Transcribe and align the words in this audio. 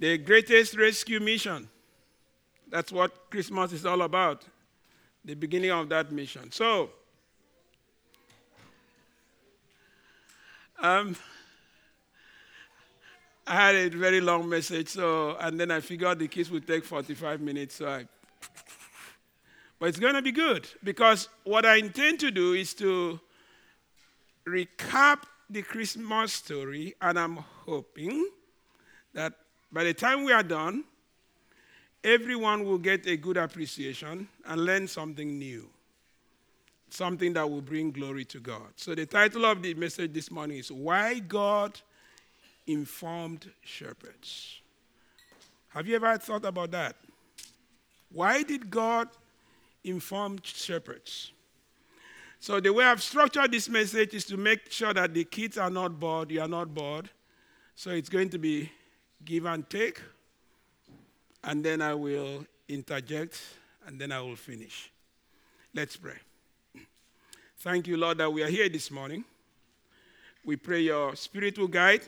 The 0.00 0.16
greatest 0.16 0.78
rescue 0.78 1.20
mission. 1.20 1.68
That's 2.70 2.90
what 2.90 3.30
Christmas 3.30 3.72
is 3.72 3.84
all 3.84 4.00
about. 4.00 4.44
The 5.26 5.34
beginning 5.34 5.70
of 5.70 5.90
that 5.90 6.10
mission. 6.10 6.50
So, 6.52 6.88
um, 10.80 11.14
I 13.46 13.54
had 13.54 13.74
a 13.74 13.88
very 13.90 14.22
long 14.22 14.48
message, 14.48 14.88
so 14.88 15.36
and 15.38 15.60
then 15.60 15.70
I 15.70 15.80
figured 15.80 16.18
the 16.18 16.28
kids 16.28 16.50
would 16.50 16.66
take 16.66 16.82
45 16.82 17.42
minutes, 17.42 17.74
so 17.74 17.88
I 17.88 18.06
but 19.78 19.90
it's 19.90 19.98
going 19.98 20.14
to 20.14 20.22
be 20.22 20.32
good 20.32 20.66
because 20.82 21.28
what 21.44 21.66
I 21.66 21.76
intend 21.76 22.20
to 22.20 22.30
do 22.30 22.54
is 22.54 22.72
to 22.74 23.20
recap 24.46 25.24
the 25.50 25.60
Christmas 25.60 26.32
story, 26.32 26.94
and 27.02 27.18
I'm 27.18 27.36
hoping 27.66 28.28
that 29.12 29.34
by 29.72 29.84
the 29.84 29.94
time 29.94 30.24
we 30.24 30.32
are 30.32 30.42
done, 30.42 30.84
everyone 32.02 32.64
will 32.64 32.78
get 32.78 33.06
a 33.06 33.16
good 33.16 33.36
appreciation 33.36 34.28
and 34.46 34.64
learn 34.64 34.88
something 34.88 35.38
new, 35.38 35.68
something 36.88 37.32
that 37.34 37.48
will 37.48 37.60
bring 37.60 37.90
glory 37.90 38.24
to 38.26 38.40
God. 38.40 38.68
So, 38.76 38.94
the 38.94 39.06
title 39.06 39.44
of 39.44 39.62
the 39.62 39.74
message 39.74 40.12
this 40.12 40.30
morning 40.30 40.58
is 40.58 40.72
Why 40.72 41.18
God 41.18 41.80
Informed 42.66 43.50
Shepherds. 43.62 44.60
Have 45.68 45.86
you 45.86 45.96
ever 45.96 46.18
thought 46.18 46.44
about 46.44 46.72
that? 46.72 46.96
Why 48.12 48.42
did 48.42 48.70
God 48.70 49.08
inform 49.84 50.38
shepherds. 50.42 51.32
So, 52.38 52.58
the 52.58 52.72
way 52.72 52.84
I've 52.84 53.02
structured 53.02 53.52
this 53.52 53.68
message 53.68 54.14
is 54.14 54.24
to 54.26 54.36
make 54.36 54.70
sure 54.72 54.94
that 54.94 55.12
the 55.12 55.24
kids 55.24 55.58
are 55.58 55.70
not 55.70 56.00
bored, 56.00 56.30
you 56.30 56.40
are 56.40 56.48
not 56.48 56.74
bored. 56.74 57.10
So, 57.74 57.90
it's 57.90 58.08
going 58.08 58.30
to 58.30 58.38
be 58.38 58.70
give 59.24 59.46
and 59.46 59.68
take, 59.68 60.00
and 61.44 61.64
then 61.64 61.82
I 61.82 61.94
will 61.94 62.44
interject, 62.68 63.40
and 63.86 64.00
then 64.00 64.12
I 64.12 64.20
will 64.20 64.36
finish. 64.36 64.90
Let's 65.74 65.96
pray. 65.96 66.18
Thank 67.58 67.86
you, 67.86 67.96
Lord, 67.96 68.18
that 68.18 68.32
we 68.32 68.42
are 68.42 68.48
here 68.48 68.68
this 68.68 68.90
morning. 68.90 69.24
We 70.44 70.56
pray 70.56 70.80
your 70.80 71.14
spirit 71.16 71.58
will 71.58 71.68
guide 71.68 72.02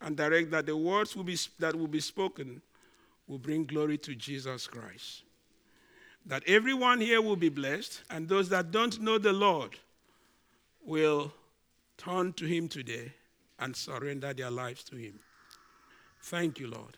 and 0.00 0.16
direct 0.16 0.50
that 0.50 0.66
the 0.66 0.76
words 0.76 1.14
will 1.14 1.24
be, 1.24 1.38
that 1.58 1.74
will 1.74 1.86
be 1.86 2.00
spoken 2.00 2.60
will 3.28 3.38
bring 3.38 3.64
glory 3.64 3.98
to 3.98 4.14
Jesus 4.14 4.66
Christ 4.66 5.22
that 6.26 6.42
everyone 6.46 7.00
here 7.00 7.20
will 7.20 7.36
be 7.36 7.48
blessed, 7.48 8.02
and 8.10 8.28
those 8.28 8.48
that 8.50 8.70
don't 8.70 9.00
know 9.00 9.18
the 9.18 9.32
Lord 9.32 9.76
will 10.84 11.32
turn 11.96 12.32
to 12.34 12.44
Him 12.46 12.68
today 12.68 13.12
and 13.58 13.74
surrender 13.74 14.32
their 14.32 14.50
lives 14.50 14.84
to 14.84 14.96
Him. 14.96 15.18
Thank 16.22 16.58
you, 16.58 16.68
Lord. 16.68 16.96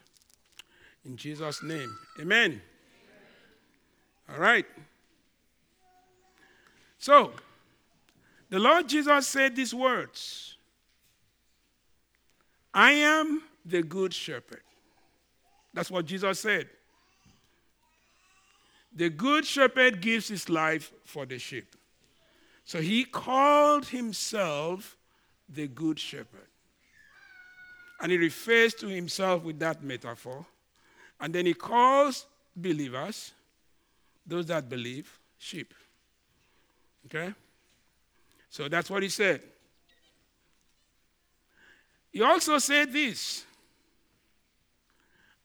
In 1.04 1.16
Jesus' 1.16 1.62
name, 1.62 1.96
amen. 2.20 2.60
All 4.28 4.38
right. 4.38 4.66
So, 6.98 7.32
the 8.50 8.58
Lord 8.58 8.88
Jesus 8.88 9.26
said 9.26 9.56
these 9.56 9.74
words 9.74 10.56
I 12.72 12.92
am 12.92 13.42
the 13.64 13.82
good 13.82 14.14
shepherd. 14.14 14.62
That's 15.74 15.90
what 15.90 16.06
Jesus 16.06 16.40
said. 16.40 16.68
The 18.94 19.08
good 19.08 19.46
shepherd 19.46 20.00
gives 20.00 20.28
his 20.28 20.48
life 20.48 20.92
for 21.04 21.24
the 21.24 21.38
sheep. 21.38 21.74
So 22.64 22.80
he 22.80 23.04
called 23.04 23.86
himself 23.86 24.96
the 25.48 25.66
good 25.66 25.98
shepherd. 25.98 26.51
And 28.02 28.12
he 28.12 28.18
refers 28.18 28.74
to 28.74 28.88
himself 28.88 29.44
with 29.44 29.58
that 29.60 29.82
metaphor. 29.82 30.44
And 31.20 31.32
then 31.32 31.46
he 31.46 31.54
calls 31.54 32.26
believers, 32.54 33.32
those 34.26 34.46
that 34.46 34.68
believe, 34.68 35.18
sheep. 35.38 35.72
Okay? 37.06 37.32
So 38.50 38.68
that's 38.68 38.90
what 38.90 39.02
he 39.02 39.08
said. 39.08 39.40
He 42.12 42.20
also 42.20 42.58
said 42.58 42.92
this 42.92 43.44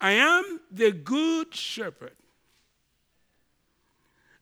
I 0.01 0.12
am 0.12 0.59
the 0.72 0.91
good 0.91 1.53
shepherd. 1.56 2.16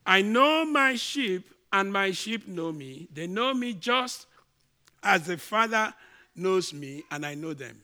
I 0.05 0.21
know 0.21 0.65
my 0.65 0.95
sheep, 0.95 1.49
and 1.73 1.91
my 1.91 2.11
sheep 2.11 2.47
know 2.47 2.71
me. 2.71 3.07
They 3.13 3.27
know 3.27 3.53
me 3.53 3.73
just 3.73 4.27
as 5.03 5.25
the 5.25 5.37
Father 5.37 5.93
knows 6.35 6.73
me, 6.73 7.03
and 7.11 7.25
I 7.25 7.35
know 7.35 7.53
them. 7.53 7.81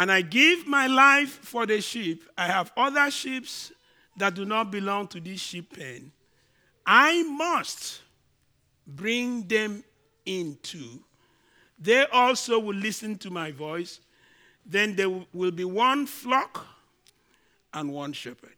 And 0.00 0.10
I 0.10 0.22
give 0.22 0.66
my 0.66 0.86
life 0.86 1.40
for 1.42 1.66
the 1.66 1.82
sheep. 1.82 2.24
I 2.38 2.46
have 2.46 2.72
other 2.74 3.10
sheep 3.10 3.44
that 4.16 4.32
do 4.32 4.46
not 4.46 4.70
belong 4.70 5.08
to 5.08 5.20
this 5.20 5.40
sheep 5.40 5.76
pen. 5.76 6.10
I 6.86 7.22
must 7.24 8.00
bring 8.86 9.46
them 9.46 9.84
in 10.24 10.56
too. 10.62 11.04
They 11.78 12.06
also 12.06 12.58
will 12.58 12.76
listen 12.76 13.18
to 13.18 13.30
my 13.30 13.50
voice. 13.50 14.00
Then 14.64 14.96
there 14.96 15.10
will 15.34 15.50
be 15.50 15.66
one 15.66 16.06
flock 16.06 16.66
and 17.74 17.92
one 17.92 18.14
shepherd. 18.14 18.56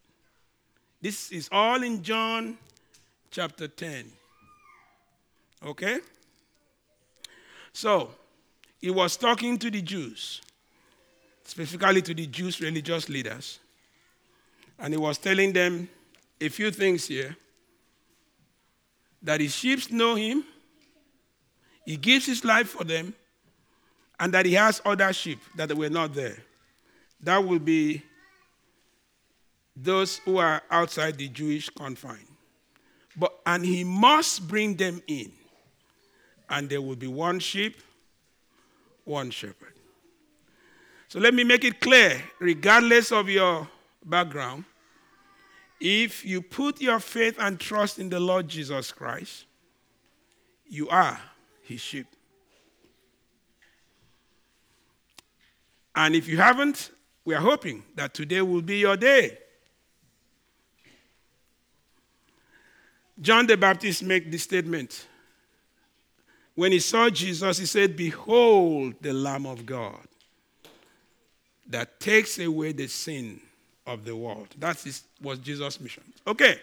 This 1.01 1.33
is 1.33 1.49
all 1.51 1.83
in 1.83 2.05
John 2.05 2.57
chapter 3.33 3.67
10. 3.67 4.13
Okay? 5.67 5.99
So, 7.73 8.13
he 8.81 8.91
was 8.91 9.17
talking 9.17 9.59
to 9.59 9.73
the 9.73 9.83
Jews, 9.83 10.41
specifically 11.45 12.03
to 12.03 12.15
the 12.15 12.27
Jewish 12.27 12.61
religious 12.61 13.09
leaders. 13.09 13.59
And 14.79 14.95
he 14.95 14.99
was 14.99 15.19
telling 15.19 15.53
them 15.53 15.89
a 16.41 16.49
few 16.49 16.71
things 16.71 17.07
here 17.07 17.37
that 19.23 19.41
his 19.41 19.55
sheep 19.55 19.91
know 19.91 20.15
him, 20.15 20.45
he 21.85 21.97
gives 21.97 22.27
his 22.27 22.45
life 22.45 22.71
for 22.71 22.85
them, 22.85 23.15
and 24.19 24.33
that 24.35 24.47
he 24.47 24.55
has 24.55 24.81
other 24.85 25.13
sheep 25.13 25.41
that 25.57 25.77
were 25.77 25.91
not 25.91 26.15
there. 26.15 26.37
That 27.21 27.45
will 27.45 27.59
be 27.59 28.03
those 29.77 30.19
who 30.19 30.39
are 30.39 30.63
outside 30.71 31.17
the 31.19 31.29
Jewish 31.29 31.71
confine. 31.71 32.27
But, 33.17 33.33
and 33.47 33.65
he 33.65 33.85
must 33.85 34.47
bring 34.49 34.75
them 34.77 35.03
in. 35.07 35.33
And 36.49 36.69
there 36.69 36.83
will 36.83 36.97
be 36.97 37.07
one 37.07 37.39
sheep, 37.39 37.77
one 39.05 39.31
shepherd. 39.31 39.75
So 41.13 41.21
let 41.21 41.35
me 41.35 41.45
make 41.45 41.63
it 41.63 41.79
clear 41.79 42.23
regardless 42.39 43.13
of 43.13 43.29
your 43.29 43.69
background, 44.03 44.65
if 45.79 46.25
you 46.25 46.41
put 46.41 46.81
your 46.81 47.01
faith 47.01 47.37
and 47.39 47.61
trust 47.61 47.99
in 47.99 48.09
the 48.09 48.19
Lord 48.19 48.49
Jesus 48.49 48.93
Christ, 48.93 49.45
you 50.67 50.89
are 50.89 51.21
his 51.65 51.83
sheep. 51.83 52.07
And 55.95 56.15
if 56.15 56.27
you 56.27 56.39
haven't, 56.39 56.93
we 57.27 57.35
are 57.35 57.43
hoping 57.43 57.83
that 57.95 58.15
today 58.15 58.41
will 58.41 58.63
be 58.63 58.79
your 58.79 58.97
day. 58.97 59.37
John 63.21 63.47
the 63.47 63.59
Baptist 63.59 64.03
made 64.03 64.33
this 64.33 64.45
statement. 64.45 65.07
When 66.55 66.73
he 66.73 66.79
saw 66.79 67.11
Jesus, 67.11 67.59
he 67.59 67.67
said, 67.67 67.97
Behold 67.97 68.95
the 69.03 69.13
Lamb 69.13 69.45
of 69.45 69.67
God 69.67 70.09
that 71.73 72.01
takes 72.01 72.39
away 72.39 72.73
the 72.73 72.87
sin 72.87 73.41
of 73.87 74.05
the 74.05 74.15
world. 74.15 74.49
That 74.59 74.85
is, 74.87 75.03
was 75.21 75.39
Jesus' 75.39 75.81
mission. 75.81 76.03
Okay. 76.27 76.57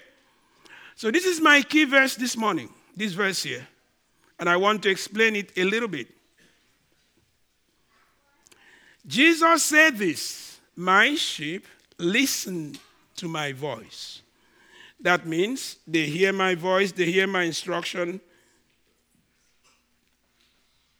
So 0.95 1.11
this 1.11 1.25
is 1.25 1.41
my 1.41 1.61
key 1.61 1.85
verse 1.85 2.15
this 2.15 2.35
morning, 2.35 2.69
this 2.95 3.13
verse 3.13 3.43
here. 3.43 3.67
And 4.39 4.49
I 4.49 4.57
want 4.57 4.83
to 4.83 4.89
explain 4.89 5.35
it 5.35 5.51
a 5.57 5.63
little 5.63 5.87
bit. 5.87 6.07
Jesus 9.05 9.63
said 9.63 9.97
this 9.97 10.59
My 10.75 11.15
sheep 11.15 11.65
listen 11.97 12.77
to 13.17 13.27
my 13.27 13.51
voice. 13.51 14.21
That 15.01 15.25
means 15.25 15.77
they 15.87 16.05
hear 16.05 16.33
my 16.33 16.55
voice, 16.55 16.91
they 16.91 17.05
hear 17.05 17.25
my 17.25 17.43
instruction, 17.43 18.19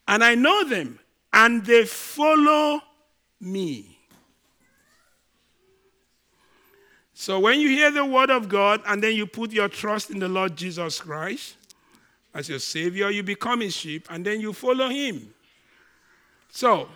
and 0.08 0.24
I 0.24 0.34
know 0.34 0.64
them, 0.64 0.98
and 1.32 1.64
they 1.64 1.84
follow 1.84 2.80
me. 3.40 3.99
So 7.20 7.38
when 7.38 7.60
you 7.60 7.68
hear 7.68 7.90
the 7.90 8.02
word 8.02 8.30
of 8.30 8.48
God 8.48 8.80
and 8.86 9.02
then 9.02 9.14
you 9.14 9.26
put 9.26 9.52
your 9.52 9.68
trust 9.68 10.08
in 10.08 10.20
the 10.20 10.26
Lord 10.26 10.56
Jesus 10.56 11.02
Christ 11.02 11.54
as 12.32 12.48
your 12.48 12.60
Savior, 12.60 13.10
you 13.10 13.22
become 13.22 13.60
his 13.60 13.76
sheep 13.76 14.06
and 14.08 14.24
then 14.24 14.40
you 14.40 14.54
follow 14.54 14.88
him. 14.88 15.34
So, 16.48 16.88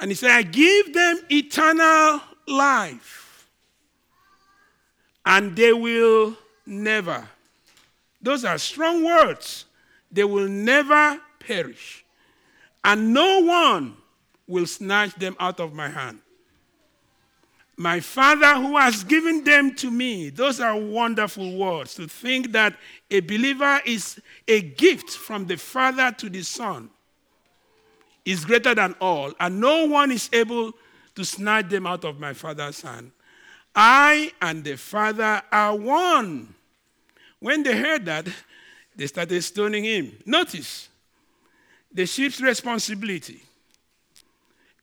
and 0.00 0.10
he 0.10 0.16
said, 0.16 0.32
I 0.32 0.42
give 0.42 0.92
them 0.92 1.20
eternal 1.30 2.20
life 2.48 3.46
and 5.24 5.54
they 5.54 5.72
will 5.72 6.36
never. 6.66 7.28
Those 8.20 8.44
are 8.44 8.58
strong 8.58 9.04
words. 9.04 9.66
They 10.10 10.24
will 10.24 10.48
never 10.48 11.20
perish, 11.38 12.04
and 12.82 13.14
no 13.14 13.42
one 13.44 13.96
will 14.48 14.66
snatch 14.66 15.14
them 15.14 15.36
out 15.38 15.60
of 15.60 15.72
my 15.72 15.88
hand. 15.88 16.18
My 17.76 18.00
Father 18.00 18.54
who 18.56 18.76
has 18.76 19.02
given 19.02 19.44
them 19.44 19.74
to 19.76 19.90
me. 19.90 20.30
Those 20.30 20.60
are 20.60 20.76
wonderful 20.76 21.56
words 21.56 21.94
to 21.94 22.06
think 22.06 22.52
that 22.52 22.76
a 23.10 23.20
believer 23.20 23.80
is 23.86 24.20
a 24.46 24.60
gift 24.60 25.10
from 25.10 25.46
the 25.46 25.56
Father 25.56 26.12
to 26.18 26.28
the 26.28 26.42
Son 26.42 26.90
is 28.24 28.44
greater 28.44 28.74
than 28.74 28.94
all, 29.00 29.32
and 29.40 29.60
no 29.60 29.86
one 29.86 30.12
is 30.12 30.30
able 30.32 30.72
to 31.14 31.24
snatch 31.24 31.68
them 31.68 31.86
out 31.86 32.04
of 32.04 32.20
my 32.20 32.32
Father's 32.32 32.80
hand. 32.80 33.10
I 33.74 34.32
and 34.40 34.62
the 34.62 34.76
Father 34.76 35.42
are 35.50 35.74
one. 35.74 36.54
When 37.40 37.62
they 37.62 37.76
heard 37.76 38.04
that, 38.04 38.28
they 38.94 39.06
started 39.06 39.42
stoning 39.42 39.84
him. 39.84 40.12
Notice, 40.26 40.88
the 41.92 42.06
sheep's 42.06 42.40
responsibility 42.40 43.42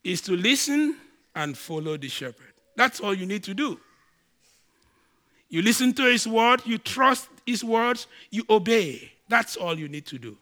is 0.04 0.22
to 0.22 0.36
listen 0.36 0.96
and 1.36 1.58
follow 1.58 1.98
the 1.98 2.10
shepherd. 2.10 2.49
That's 2.80 3.02
all 3.02 3.14
you 3.14 3.26
need 3.26 3.44
to 3.44 3.54
do. 3.54 3.78
You 5.50 5.62
listen 5.62 5.92
to 5.96 6.04
his 6.04 6.26
word, 6.26 6.62
you 6.66 6.78
trust 6.78 7.28
his 7.46 7.62
words, 7.62 8.08
you 8.32 8.46
obey. 8.50 9.12
That's 9.28 9.58
all 9.58 9.78
you 9.78 9.90
need 9.90 10.06
to 10.06 10.18
do. 10.18 10.38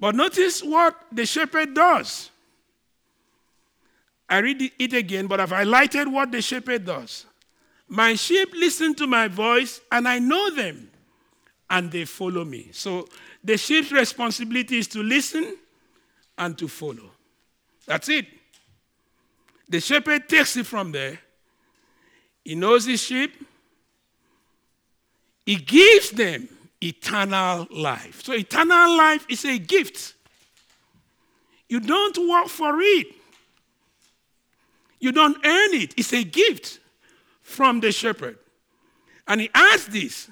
But 0.00 0.16
notice 0.16 0.60
what 0.60 0.96
the 1.12 1.26
shepherd 1.26 1.74
does. 1.74 2.28
I 4.28 4.38
read 4.38 4.72
it 4.80 4.92
again, 4.92 5.28
but 5.28 5.38
I've 5.38 5.50
highlighted 5.50 6.10
what 6.10 6.32
the 6.32 6.42
shepherd 6.42 6.86
does. 6.86 7.24
My 7.86 8.14
sheep 8.14 8.48
listen 8.52 8.96
to 8.96 9.06
my 9.06 9.28
voice, 9.28 9.80
and 9.92 10.08
I 10.08 10.18
know 10.18 10.50
them, 10.50 10.90
and 11.70 11.88
they 11.88 12.04
follow 12.04 12.44
me. 12.44 12.70
So 12.72 13.06
the 13.44 13.56
sheep's 13.56 13.92
responsibility 13.92 14.78
is 14.78 14.88
to 14.88 15.04
listen 15.04 15.56
and 16.36 16.58
to 16.58 16.66
follow. 16.66 17.12
That's 17.86 18.08
it. 18.08 18.26
The 19.68 19.80
shepherd 19.80 20.28
takes 20.28 20.56
it 20.56 20.66
from 20.66 20.92
there. 20.92 21.18
He 22.44 22.54
knows 22.54 22.84
his 22.84 23.00
sheep. 23.00 23.34
He 25.46 25.56
gives 25.56 26.10
them 26.10 26.48
eternal 26.80 27.66
life. 27.70 28.22
So, 28.22 28.32
eternal 28.32 28.96
life 28.96 29.26
is 29.28 29.44
a 29.44 29.58
gift. 29.58 30.14
You 31.68 31.80
don't 31.80 32.28
work 32.28 32.48
for 32.48 32.80
it, 32.80 33.06
you 35.00 35.12
don't 35.12 35.36
earn 35.44 35.74
it. 35.74 35.94
It's 35.96 36.12
a 36.12 36.24
gift 36.24 36.80
from 37.42 37.80
the 37.80 37.92
shepherd. 37.92 38.38
And 39.26 39.40
he 39.40 39.50
adds 39.54 39.86
this 39.86 40.28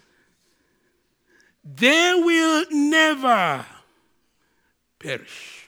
they 1.65 2.15
will 2.15 2.65
never 2.71 3.65
perish 4.99 5.60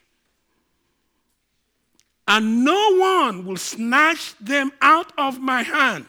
and 2.33 2.65
no 2.65 2.97
one 2.97 3.45
will 3.45 3.59
snatch 3.59 4.35
them 4.39 4.73
out 4.81 5.13
of 5.19 5.39
my 5.39 5.63
hand. 5.63 6.07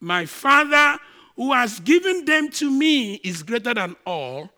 My 0.00 0.24
Father, 0.24 0.98
who 1.36 1.52
has 1.52 1.80
given 1.80 2.24
them 2.24 2.48
to 2.52 2.70
me, 2.70 3.16
is 3.16 3.42
greater 3.42 3.74
than 3.74 3.94
all, 4.06 4.48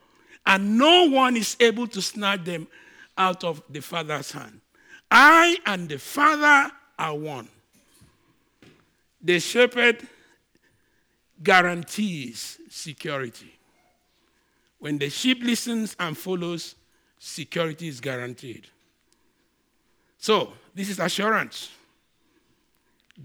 and 0.47 0.79
no 0.79 1.11
one 1.11 1.37
is 1.37 1.57
able 1.59 1.89
to 1.89 2.01
snatch 2.01 2.45
them 2.45 2.69
out 3.19 3.43
of 3.43 3.61
the 3.69 3.81
Father's 3.81 4.31
hand. 4.31 4.61
I 5.11 5.59
and 5.67 5.89
the 5.89 5.99
Father 5.99 6.73
are 6.97 7.17
one. 7.17 7.49
The 9.21 9.41
shepherd 9.41 10.07
guarantees 11.43 12.61
security. 12.69 13.59
When 14.79 14.99
the 14.99 15.11
sheep 15.11 15.43
listens 15.43 15.97
and 15.99 16.17
follows, 16.17 16.77
security 17.19 17.89
is 17.89 17.99
guaranteed. 17.99 18.69
So, 20.21 20.53
this 20.75 20.91
is 20.91 21.01
assurance. 21.01 21.71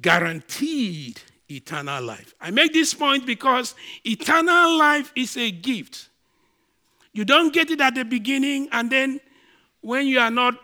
Guaranteed 0.02 1.22
eternal 1.50 2.02
life. 2.02 2.34
I 2.40 2.52
make 2.52 2.74
this 2.74 2.94
point 2.94 3.26
because 3.26 3.76
eternal 4.06 4.78
life 4.78 5.12
is 5.16 5.38
a 5.38 5.52
gift. 5.52 6.10
You 7.12 7.26
don't 7.26 7.54
get 7.54 7.70
it 7.70 7.82
at 7.82 7.96
the 7.96 8.04
beginning, 8.04 8.70
and 8.72 8.90
then 8.90 9.20
when 9.82 10.08
you 10.08 10.20
are 10.20 10.32
not 10.32 10.56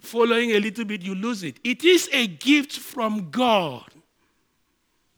following 0.00 0.52
a 0.52 0.60
little 0.60 0.84
bit, 0.84 1.02
you 1.02 1.14
lose 1.14 1.42
it. 1.42 1.58
It 1.64 1.84
is 1.84 2.08
a 2.12 2.26
gift 2.26 2.72
from 2.72 3.30
God. 3.30 3.84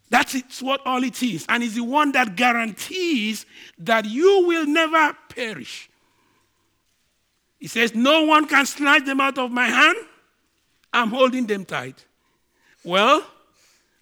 That's 0.09 0.35
it, 0.35 0.47
what 0.61 0.81
all 0.87 1.03
it 1.05 1.23
is. 1.23 1.47
And 1.49 1.63
it's 1.63 1.75
the 1.75 1.85
one 1.85 2.13
that 2.13 2.37
guarantees 2.37 3.45
that 3.79 4.05
you 4.05 4.47
will 4.47 4.67
never 4.67 5.17
perish. 5.29 5.91
He 7.59 7.67
says, 7.67 7.95
No 7.95 8.25
one 8.25 8.47
can 8.47 8.67
snatch 8.67 9.05
them 9.05 9.21
out 9.21 9.39
of 9.39 9.51
my 9.53 9.67
hand. 9.67 9.97
I'm 10.93 11.11
holding 11.11 11.47
them 11.47 11.65
tight. 11.65 12.05
Well, 12.85 13.25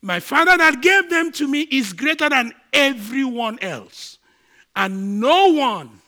my 0.00 0.20
Father 0.20 0.56
that 0.56 0.80
gave 0.80 1.10
them 1.10 1.32
to 1.32 1.48
me 1.48 1.62
is 1.62 1.92
greater 1.92 2.28
than 2.28 2.52
everyone 2.72 3.58
else, 3.60 4.18
and 4.76 5.20
no 5.20 5.52
one 5.52 6.00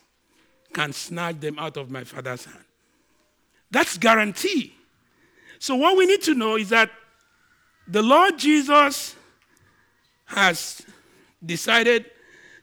can 0.73 0.93
snatch 0.93 1.41
them 1.41 1.59
out 1.59 1.77
of 1.77 1.91
my 1.91 2.05
Father's 2.05 2.45
hand. 2.45 2.65
That's 3.71 3.99
guarantee. 3.99 4.75
So, 5.59 5.75
what 5.77 5.97
we 5.97 6.07
need 6.07 6.23
to 6.23 6.35
know 6.35 6.57
is 6.57 6.69
that 6.71 6.91
the 7.87 8.03
Lord 8.03 8.39
Jesus 8.39 9.17
has 10.27 10.83
decided 11.45 12.07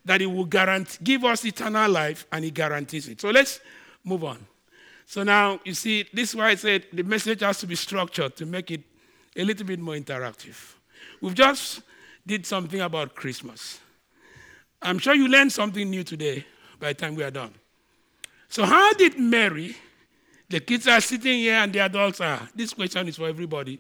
that 0.06 0.22
He 0.22 0.28
will 0.28 0.46
guarantee, 0.46 0.98
give 1.04 1.26
us 1.26 1.46
eternal 1.46 1.92
life, 1.92 2.26
and 2.32 2.46
He 2.46 2.52
guarantees 2.52 3.08
it. 3.10 3.20
So, 3.20 3.30
let's 3.30 3.60
move 4.04 4.24
on. 4.24 4.46
So 5.10 5.24
now, 5.24 5.62
you 5.64 5.74
see, 5.74 6.06
this 6.14 6.32
is 6.32 6.36
why 6.36 6.50
I 6.50 6.56
said 6.56 6.86
the 6.92 7.02
message 7.02 7.40
has 7.40 7.60
to 7.60 7.66
be 7.66 7.76
structured 7.76 8.36
to 8.36 8.46
make 8.46 8.72
it 8.72 8.82
a 9.38 9.46
little 9.46 9.66
bit 9.66 9.80
more 9.80 9.94
interactive. 9.94 10.74
We've 11.22 11.34
just 11.34 11.82
did 12.26 12.46
something 12.46 12.82
about 12.82 13.16
Christmas. 13.16 13.80
I'm 14.82 15.00
sure 15.00 15.16
you 15.16 15.30
learned 15.30 15.54
something 15.54 15.90
new 15.90 16.04
today 16.04 16.46
by 16.78 16.90
the 16.90 16.94
time 16.96 17.16
we 17.16 17.24
are 17.24 17.32
done. 17.32 17.54
So, 18.50 18.66
how 18.66 18.92
did 18.94 19.18
Mary, 19.18 19.78
the 20.50 20.60
kids 20.60 20.88
are 20.90 21.00
sitting 21.00 21.40
here 21.40 21.56
and 21.56 21.72
the 21.72 21.80
adults 21.80 22.20
are, 22.20 22.50
this 22.54 22.74
question 22.74 23.08
is 23.08 23.16
for 23.16 23.30
everybody. 23.30 23.80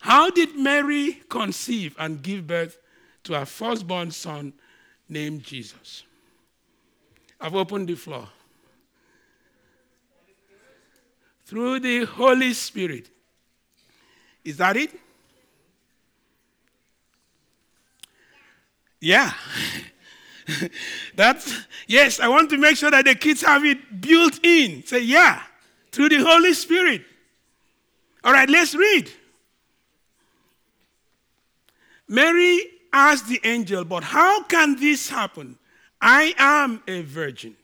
How 0.00 0.28
did 0.28 0.54
Mary 0.54 1.22
conceive 1.30 1.96
and 1.98 2.22
give 2.22 2.46
birth 2.46 2.76
to 3.24 3.32
her 3.32 3.46
firstborn 3.46 4.10
son 4.10 4.52
named 5.08 5.44
Jesus? 5.44 6.02
I've 7.40 7.54
opened 7.54 7.88
the 7.88 7.94
floor. 7.94 8.28
Through 11.52 11.78
the 11.80 12.06
Holy 12.06 12.54
Spirit. 12.54 13.10
Is 14.42 14.56
that 14.56 14.74
it? 14.74 14.90
Yeah. 18.98 19.30
That's, 21.14 21.54
yes, 21.86 22.20
I 22.20 22.28
want 22.28 22.48
to 22.48 22.56
make 22.56 22.78
sure 22.78 22.90
that 22.90 23.04
the 23.04 23.14
kids 23.14 23.42
have 23.42 23.66
it 23.66 24.00
built 24.00 24.40
in. 24.42 24.82
Say, 24.86 25.00
yeah, 25.00 25.42
through 25.90 26.08
the 26.08 26.24
Holy 26.24 26.54
Spirit. 26.54 27.02
All 28.24 28.32
right, 28.32 28.48
let's 28.48 28.74
read. 28.74 29.12
Mary 32.08 32.62
asked 32.94 33.28
the 33.28 33.40
angel, 33.44 33.84
But 33.84 34.04
how 34.04 34.44
can 34.44 34.76
this 34.76 35.10
happen? 35.10 35.58
I 36.00 36.32
am 36.38 36.82
a 36.88 37.02
virgin. 37.02 37.56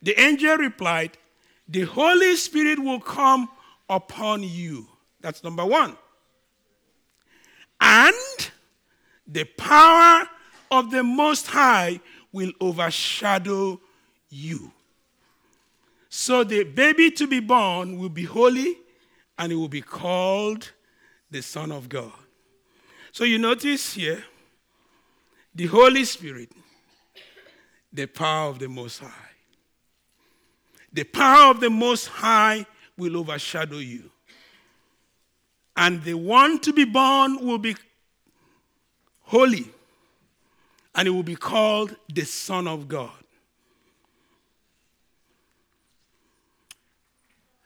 The 0.00 0.20
angel 0.20 0.56
replied, 0.56 1.18
the 1.68 1.82
Holy 1.82 2.36
Spirit 2.36 2.78
will 2.78 3.00
come 3.00 3.48
upon 3.88 4.42
you. 4.42 4.86
That's 5.20 5.42
number 5.42 5.64
one. 5.64 5.96
And 7.80 8.50
the 9.26 9.44
power 9.44 10.28
of 10.70 10.90
the 10.90 11.02
Most 11.02 11.46
High 11.46 12.00
will 12.32 12.52
overshadow 12.60 13.80
you. 14.28 14.72
So 16.08 16.44
the 16.44 16.64
baby 16.64 17.10
to 17.12 17.26
be 17.26 17.40
born 17.40 17.98
will 17.98 18.08
be 18.08 18.24
holy 18.24 18.76
and 19.38 19.50
it 19.50 19.56
will 19.56 19.68
be 19.68 19.82
called 19.82 20.70
the 21.30 21.42
Son 21.42 21.72
of 21.72 21.88
God. 21.88 22.12
So 23.12 23.24
you 23.24 23.38
notice 23.38 23.94
here 23.94 24.24
the 25.54 25.66
Holy 25.66 26.04
Spirit, 26.04 26.50
the 27.92 28.06
power 28.06 28.50
of 28.50 28.58
the 28.58 28.68
Most 28.68 29.00
High 29.00 29.23
the 30.94 31.04
power 31.04 31.50
of 31.50 31.60
the 31.60 31.68
Most 31.68 32.06
High 32.06 32.64
will 32.96 33.16
overshadow 33.16 33.78
you. 33.78 34.10
And 35.76 36.02
the 36.04 36.14
one 36.14 36.60
to 36.60 36.72
be 36.72 36.84
born 36.84 37.44
will 37.44 37.58
be 37.58 37.74
holy, 39.22 39.68
and 40.94 41.08
it 41.08 41.10
will 41.10 41.24
be 41.24 41.34
called 41.34 41.96
the 42.12 42.24
Son 42.24 42.68
of 42.68 42.86
God. 42.86 43.10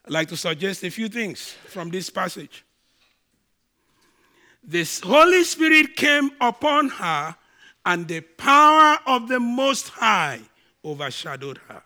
I'd 0.07 0.13
like 0.13 0.29
to 0.29 0.37
suggest 0.39 0.83
a 0.85 0.91
few 0.91 1.11
things 1.11 1.55
from 1.67 1.91
this 1.91 2.09
passage. 2.09 2.65
The 4.65 4.89
Holy 5.05 5.45
Spirit 5.45 5.97
came 5.97 6.31
upon 6.41 6.89
her, 6.89 7.37
and 7.85 8.09
the 8.09 8.23
power 8.23 8.99
of 9.07 9.29
the 9.29 9.39
Most 9.39 9.89
High 9.91 10.41
overshadowed 10.83 11.59
her 11.69 11.83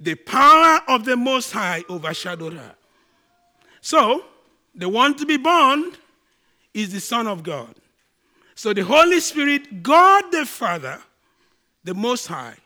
the 0.00 0.14
power 0.14 0.80
of 0.88 1.04
the 1.04 1.16
Most 1.16 1.52
High 1.52 1.84
overshadowed 1.88 2.54
her. 2.54 2.74
So, 3.80 4.24
the 4.74 4.88
one 4.88 5.14
to 5.16 5.26
be 5.26 5.36
born, 5.36 5.92
is 6.74 6.92
the 6.92 7.00
Son 7.00 7.26
of 7.26 7.42
God. 7.42 7.74
So 8.54 8.72
the 8.72 8.84
Holy 8.84 9.20
Spirit, 9.20 9.82
God 9.82 10.24
the 10.30 10.46
Father, 10.46 11.00
the 11.84 11.94
Most 11.94 12.26
High, 12.26 12.56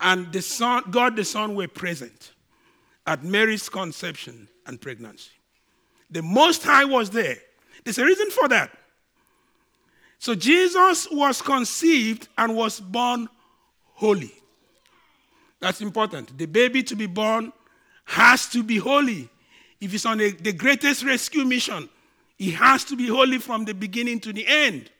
and 0.00 0.32
the 0.32 0.40
Son, 0.40 0.84
God 0.90 1.16
the 1.16 1.24
Son 1.24 1.54
were 1.54 1.68
present 1.68 2.32
at 3.06 3.24
Mary's 3.24 3.68
conception 3.68 4.48
and 4.66 4.80
pregnancy. 4.80 5.30
The 6.10 6.22
Most 6.22 6.62
High 6.62 6.84
was 6.84 7.10
there. 7.10 7.36
There's 7.84 7.98
a 7.98 8.04
reason 8.04 8.30
for 8.30 8.48
that. 8.48 8.70
So 10.18 10.34
Jesus 10.34 11.08
was 11.10 11.40
conceived 11.40 12.28
and 12.36 12.54
was 12.54 12.78
born 12.78 13.28
holy. 13.94 14.34
That's 15.60 15.80
important. 15.80 16.36
The 16.36 16.46
baby 16.46 16.82
to 16.84 16.96
be 16.96 17.06
born 17.06 17.52
has 18.04 18.48
to 18.48 18.62
be 18.62 18.78
holy. 18.78 19.28
If 19.80 19.94
it's 19.94 20.06
on 20.06 20.20
a, 20.20 20.30
the 20.30 20.52
greatest 20.52 21.04
rescue 21.04 21.44
mission, 21.44 21.88
he 22.36 22.50
has 22.52 22.84
to 22.84 22.96
be 22.96 23.06
holy 23.06 23.38
from 23.38 23.64
the 23.64 23.74
beginning 23.74 24.20
to 24.20 24.32
the 24.32 24.46
end. 24.46 24.90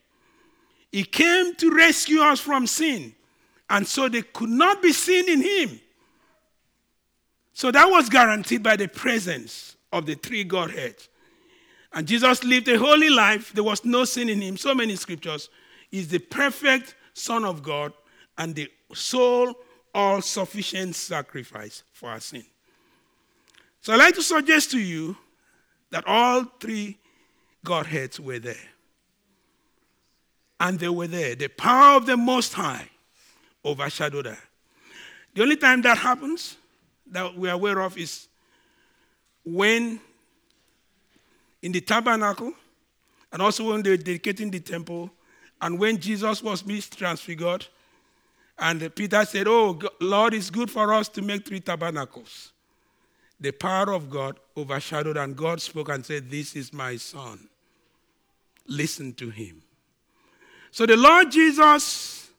He 0.92 1.04
came 1.04 1.54
to 1.56 1.74
rescue 1.74 2.20
us 2.20 2.40
from 2.40 2.66
sin, 2.66 3.14
and 3.68 3.86
so 3.86 4.08
there 4.08 4.22
could 4.22 4.50
not 4.50 4.82
be 4.82 4.92
sin 4.92 5.28
in 5.28 5.42
him. 5.42 5.80
So 7.52 7.70
that 7.70 7.86
was 7.90 8.08
guaranteed 8.08 8.62
by 8.62 8.76
the 8.76 8.88
presence 8.88 9.76
of 9.92 10.06
the 10.06 10.14
three 10.14 10.44
Godheads. 10.44 11.08
And 11.92 12.06
Jesus 12.06 12.44
lived 12.44 12.68
a 12.68 12.78
holy 12.78 13.10
life. 13.10 13.52
There 13.52 13.64
was 13.64 13.84
no 13.84 14.04
sin 14.04 14.28
in 14.28 14.40
him. 14.40 14.56
So 14.56 14.74
many 14.74 14.96
scriptures. 14.96 15.48
He's 15.90 16.08
the 16.08 16.20
perfect 16.20 16.94
Son 17.14 17.44
of 17.44 17.62
God 17.62 17.92
and 18.38 18.54
the 18.54 18.70
sole, 18.94 19.54
all 19.94 20.22
sufficient 20.22 20.94
sacrifice 20.94 21.82
for 21.92 22.10
our 22.10 22.20
sin. 22.20 22.44
So 23.80 23.92
I'd 23.92 23.98
like 23.98 24.14
to 24.14 24.22
suggest 24.22 24.70
to 24.72 24.78
you 24.78 25.16
that 25.90 26.04
all 26.06 26.44
three 26.60 26.98
Godheads 27.64 28.20
were 28.20 28.38
there. 28.38 28.54
And 30.58 30.78
they 30.78 30.88
were 30.88 31.06
there. 31.06 31.34
The 31.34 31.48
power 31.48 31.96
of 31.96 32.06
the 32.06 32.16
Most 32.16 32.52
High 32.52 32.88
overshadowed 33.64 34.26
her. 34.26 34.38
The 35.34 35.42
only 35.42 35.56
time 35.56 35.82
that 35.82 35.98
happens 35.98 36.56
that 37.06 37.36
we 37.36 37.48
are 37.48 37.54
aware 37.54 37.80
of 37.80 37.96
is 37.96 38.28
when 39.44 40.00
in 41.62 41.72
the 41.72 41.80
tabernacle 41.80 42.52
and 43.32 43.42
also 43.42 43.70
when 43.70 43.82
they 43.82 43.90
were 43.90 43.96
dedicating 43.96 44.50
the 44.50 44.60
temple 44.60 45.10
and 45.60 45.78
when 45.78 45.98
Jesus 45.98 46.42
was 46.42 46.62
transfigured. 46.90 47.66
And 48.60 48.94
Peter 48.94 49.24
said, 49.24 49.48
Oh, 49.48 49.78
Lord, 50.00 50.34
it's 50.34 50.50
good 50.50 50.70
for 50.70 50.92
us 50.92 51.08
to 51.08 51.22
make 51.22 51.46
three 51.48 51.60
tabernacles. 51.60 52.52
The 53.40 53.52
power 53.52 53.92
of 53.94 54.10
God 54.10 54.38
overshadowed, 54.54 55.16
and 55.16 55.34
God 55.34 55.62
spoke 55.62 55.88
and 55.88 56.04
said, 56.04 56.30
This 56.30 56.54
is 56.54 56.72
my 56.72 56.96
son. 56.96 57.48
Listen 58.66 59.14
to 59.14 59.30
him. 59.30 59.62
So 60.70 60.84
the 60.84 60.96
Lord 60.96 61.30
Jesus' 61.30 62.30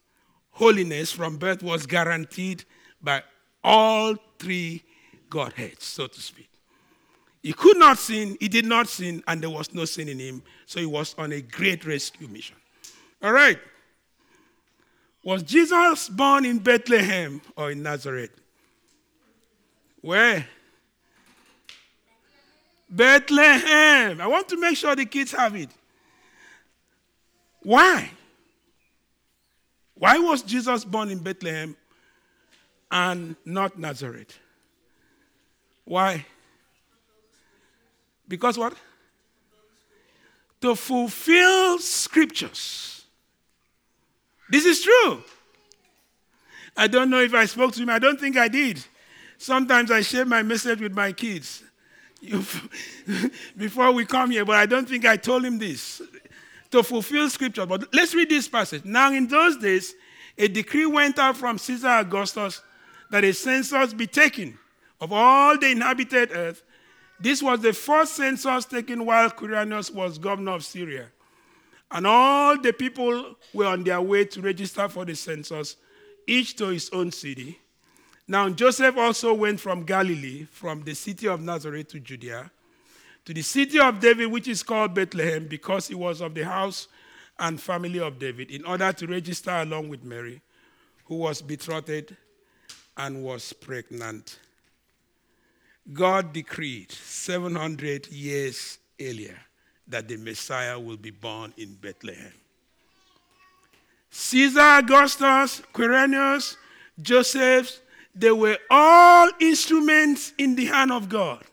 holiness 0.52 1.12
from 1.12 1.38
birth 1.38 1.64
was 1.64 1.88
guaranteed 1.88 2.64
by 3.02 3.24
all 3.64 4.16
three 4.38 4.84
Godheads, 5.28 5.84
so 5.84 6.06
to 6.06 6.22
speak. 6.22 6.50
He 7.42 7.54
could 7.54 7.78
not 7.78 7.98
sin, 7.98 8.38
he 8.40 8.48
did 8.48 8.66
not 8.66 8.88
sin, 8.88 9.24
and 9.28 9.42
there 9.42 9.50
was 9.50 9.74
no 9.74 9.86
sin 9.86 10.08
in 10.08 10.20
him. 10.20 10.44
So 10.68 10.80
he 10.80 10.86
was 10.86 11.16
on 11.18 11.32
a 11.32 11.42
great 11.42 11.84
rescue 11.86 12.28
mission. 12.28 12.58
All 13.24 13.34
right. 13.34 13.58
Was 15.24 15.44
Jesus 15.44 16.10
born 16.10 16.46
in 16.46 16.60
Bethlehem 16.60 17.42
or 17.56 17.72
in 17.72 17.84
Nazareth? 17.84 18.32
Where? 20.02 20.48
Bethlehem. 22.90 24.20
I 24.20 24.28
want 24.28 24.50
to 24.50 24.60
make 24.60 24.76
sure 24.76 24.96
the 24.96 25.06
kids 25.06 25.32
have 25.32 25.56
it. 25.56 25.70
Why? 27.64 28.10
Why 29.94 30.18
was 30.18 30.42
Jesus 30.42 30.84
born 30.84 31.12
in 31.12 31.20
Bethlehem 31.20 31.78
and 32.90 33.36
not 33.46 33.78
Nazareth? 33.78 34.38
Why? 35.86 36.26
Because 38.28 38.58
what? 38.58 38.74
To 40.62 40.76
fulfill 40.76 41.78
scriptures. 41.80 43.01
This 44.52 44.66
is 44.66 44.82
true. 44.82 45.24
I 46.78 46.88
don't 46.88 47.10
know 47.10 47.22
if 47.22 47.34
I 47.34 47.46
spoke 47.46 47.74
to 47.74 47.82
him. 47.82 47.90
I 47.90 48.00
don't 48.00 48.20
think 48.20 48.38
I 48.38 48.48
did. 48.48 48.84
Sometimes 49.38 49.90
I 49.90 50.02
share 50.02 50.26
my 50.26 50.44
message 50.44 50.80
with 50.80 50.94
my 50.94 51.12
kids 51.12 51.64
before 53.58 53.92
we 53.92 54.06
come 54.06 54.30
here, 54.30 54.46
but 54.46 54.56
I 54.58 54.66
don't 54.68 54.88
think 54.88 55.06
I 55.06 55.18
told 55.18 55.44
him 55.44 55.58
this. 55.58 56.02
To 56.70 56.84
fulfill 56.84 57.30
scripture. 57.30 57.66
But 57.66 57.94
let's 57.94 58.14
read 58.14 58.30
this 58.30 58.48
passage. 58.48 58.86
Now, 58.86 59.12
in 59.12 59.28
those 59.28 59.58
days, 59.58 59.94
a 60.38 60.48
decree 60.48 60.86
went 60.86 61.20
out 61.20 61.36
from 61.36 61.58
Caesar 61.58 61.88
Augustus 61.88 62.62
that 63.10 63.26
a 63.26 63.34
census 63.34 63.94
be 63.94 64.08
taken 64.08 64.58
of 65.02 65.12
all 65.12 65.58
the 65.58 65.72
inhabited 65.72 66.32
earth 66.32 66.64
this 67.22 67.44
was 67.44 67.60
the 67.60 67.72
first 67.72 68.16
census 68.16 68.66
taken 68.66 69.06
while 69.06 69.30
Quirinius 69.30 69.94
was 69.94 70.18
governor 70.18 70.54
of 70.54 70.66
Syria. 70.66 71.06
And 71.92 72.08
all 72.08 72.58
the 72.58 72.72
people 72.72 73.36
were 73.54 73.68
on 73.68 73.84
their 73.84 74.02
way 74.02 74.26
to 74.26 74.42
register 74.42 74.88
for 74.88 75.04
the 75.04 75.16
census, 75.16 75.76
each 76.26 76.56
to 76.58 76.68
his 76.68 76.90
own 76.92 77.12
city. 77.12 77.60
Now, 78.28 78.50
Joseph 78.50 78.98
also 78.98 79.34
went 79.34 79.60
from 79.60 79.84
Galilee, 79.84 80.46
from 80.46 80.84
the 80.84 80.94
city 80.94 81.28
of 81.28 81.42
Nazareth 81.42 81.90
to 81.90 82.00
Judea, 82.00 82.50
to 83.26 83.34
the 83.34 83.42
city 83.42 83.78
of 83.80 84.00
David, 84.00 84.32
which 84.32 84.48
is 84.48 84.64
called 84.64 84.94
Bethlehem, 84.94 85.48
because 85.48 85.90
he 85.90 85.96
was 85.96 86.22
of 86.22 86.34
the 86.34 86.46
house 86.46 86.88
and 87.38 87.60
family 87.60 88.00
of 88.00 88.20
David, 88.20 88.52
in 88.52 88.64
order 88.64 88.94
to 88.94 89.08
register 89.08 89.52
along 89.52 89.90
with 89.90 90.04
Mary, 90.04 90.42
who 91.06 91.16
was 91.16 91.42
betrothed 91.42 92.16
and 92.96 93.22
was 93.22 93.52
pregnant. 93.52 94.40
God 95.92 96.32
decreed 96.32 96.92
700 96.92 98.08
years 98.08 98.78
earlier 99.00 99.40
that 99.92 100.08
the 100.08 100.18
Messiah 100.18 100.80
will 100.80 100.98
be 100.98 101.12
born 101.12 101.54
in 101.58 101.74
Bethlehem. 101.76 102.34
Caesar 104.10 104.60
Augustus, 104.60 105.62
Quirinius, 105.74 106.58
Joseph, 107.02 107.80
they 108.14 108.32
were 108.32 108.58
all 108.70 109.30
instruments 109.40 110.34
in 110.38 110.56
the 110.56 110.66
hand 110.66 110.92
of 110.92 111.08
God. 111.08 111.44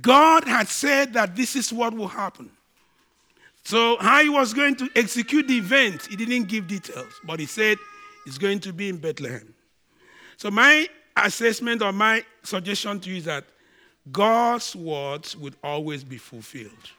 God 0.00 0.44
had 0.44 0.68
said 0.68 1.12
that 1.14 1.36
this 1.36 1.56
is 1.56 1.72
what 1.72 1.94
will 1.94 2.08
happen. 2.08 2.50
So, 3.64 3.96
how 4.00 4.22
he 4.22 4.28
was 4.28 4.54
going 4.54 4.76
to 4.76 4.88
execute 4.96 5.46
the 5.46 5.58
event, 5.58 6.06
he 6.06 6.16
didn't 6.16 6.44
give 6.44 6.66
details, 6.66 7.12
but 7.24 7.38
he 7.38 7.46
said 7.46 7.76
it's 8.26 8.38
going 8.38 8.60
to 8.60 8.72
be 8.72 8.88
in 8.88 8.96
Bethlehem. 8.96 9.54
So, 10.36 10.50
my 10.50 10.88
assessment 11.16 11.82
or 11.82 11.92
my 11.92 12.24
suggestion 12.42 12.98
to 13.00 13.10
you 13.10 13.16
is 13.16 13.24
that 13.26 13.44
God's 14.12 14.74
words 14.76 15.36
would 15.36 15.56
always 15.62 16.04
be 16.04 16.18
fulfilled. 16.18 16.90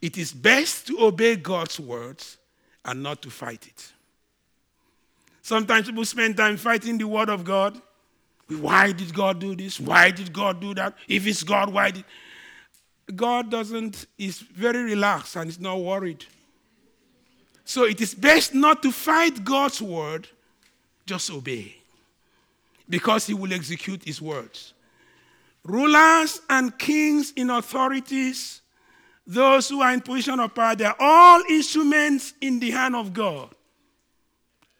It 0.00 0.18
is 0.18 0.32
best 0.32 0.86
to 0.88 1.00
obey 1.00 1.36
God's 1.36 1.78
words 1.78 2.38
and 2.84 3.02
not 3.02 3.22
to 3.22 3.30
fight 3.30 3.66
it. 3.66 3.92
Sometimes 5.42 5.86
people 5.86 6.04
spend 6.04 6.36
time 6.36 6.56
fighting 6.56 6.98
the 6.98 7.06
word 7.06 7.28
of 7.28 7.44
God. 7.44 7.80
Why 8.48 8.92
did 8.92 9.14
God 9.14 9.40
do 9.40 9.54
this? 9.54 9.80
Why 9.80 10.10
did 10.10 10.32
God 10.32 10.60
do 10.60 10.74
that? 10.74 10.94
If 11.08 11.26
it's 11.26 11.42
God, 11.42 11.72
why 11.72 11.90
did 11.90 12.04
God 13.14 13.50
doesn't 13.50 14.06
is 14.18 14.38
very 14.38 14.82
relaxed 14.82 15.36
and 15.36 15.48
is 15.48 15.60
not 15.60 15.80
worried. 15.80 16.24
So 17.64 17.84
it 17.84 18.00
is 18.00 18.14
best 18.14 18.54
not 18.54 18.82
to 18.82 18.92
fight 18.92 19.44
God's 19.44 19.80
word, 19.80 20.28
just 21.06 21.30
obey 21.30 21.76
because 22.88 23.26
he 23.26 23.34
will 23.34 23.52
execute 23.52 24.04
his 24.04 24.20
words. 24.20 24.74
Rulers 25.64 26.40
and 26.50 26.76
kings 26.76 27.32
in 27.36 27.50
authorities, 27.50 28.62
those 29.26 29.68
who 29.68 29.80
are 29.80 29.92
in 29.92 30.00
position 30.00 30.40
of 30.40 30.54
power, 30.54 30.74
they're 30.74 31.00
all 31.00 31.40
instruments 31.48 32.34
in 32.40 32.58
the 32.58 32.70
hand 32.70 32.96
of 32.96 33.12
God. 33.12 33.54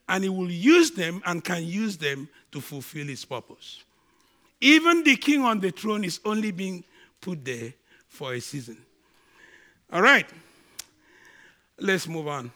And 0.09 0.25
he 0.25 0.31
will 0.31 0.51
use 0.51 0.91
them 0.91 1.23
and 1.25 1.43
can 1.45 1.65
use 1.65 1.97
them 1.97 2.29
to 2.51 2.61
fulfill 2.61 3.07
his 3.07 3.25
purpose. 3.25 3.85
Even 4.61 5.05
the 5.05 5.17
king 5.17 5.43
on 5.43 5.61
the 5.61 5.71
throne 5.71 6.05
is 6.05 6.21
only 6.25 6.51
being 6.51 6.85
put 7.21 7.45
there 7.45 7.73
for 8.09 8.35
a 8.35 8.41
season. 8.41 8.77
All 9.93 10.03
right, 10.03 10.27
let's 11.79 12.09
move 12.09 12.29
on. 12.29 12.51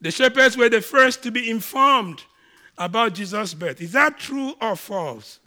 The 0.00 0.10
shepherds 0.10 0.56
were 0.56 0.68
the 0.68 0.80
first 0.80 1.22
to 1.24 1.30
be 1.30 1.50
informed 1.50 2.22
about 2.78 3.14
Jesus' 3.14 3.54
birth. 3.54 3.80
Is 3.80 3.92
that 3.92 4.18
true 4.18 4.54
or 4.60 4.76
false? 4.76 5.40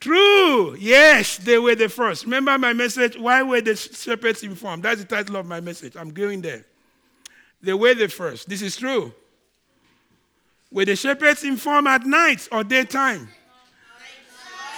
True. 0.00 0.76
Yes, 0.76 1.38
they 1.38 1.58
were 1.58 1.74
the 1.74 1.88
first. 1.88 2.24
Remember 2.24 2.56
my 2.56 2.72
message? 2.72 3.16
Why 3.16 3.42
were 3.42 3.60
the 3.60 3.74
shepherds 3.74 4.42
informed? 4.42 4.84
That's 4.84 5.00
the 5.00 5.06
title 5.06 5.36
of 5.36 5.46
my 5.46 5.60
message. 5.60 5.96
I'm 5.96 6.10
going 6.10 6.40
there. 6.40 6.64
They 7.60 7.74
were 7.74 7.94
the 7.94 8.08
first. 8.08 8.48
This 8.48 8.62
is 8.62 8.76
true. 8.76 9.12
Were 10.70 10.84
the 10.84 10.94
shepherds 10.94 11.42
informed 11.44 11.88
at 11.88 12.04
night 12.06 12.48
or 12.52 12.62
daytime? 12.62 13.28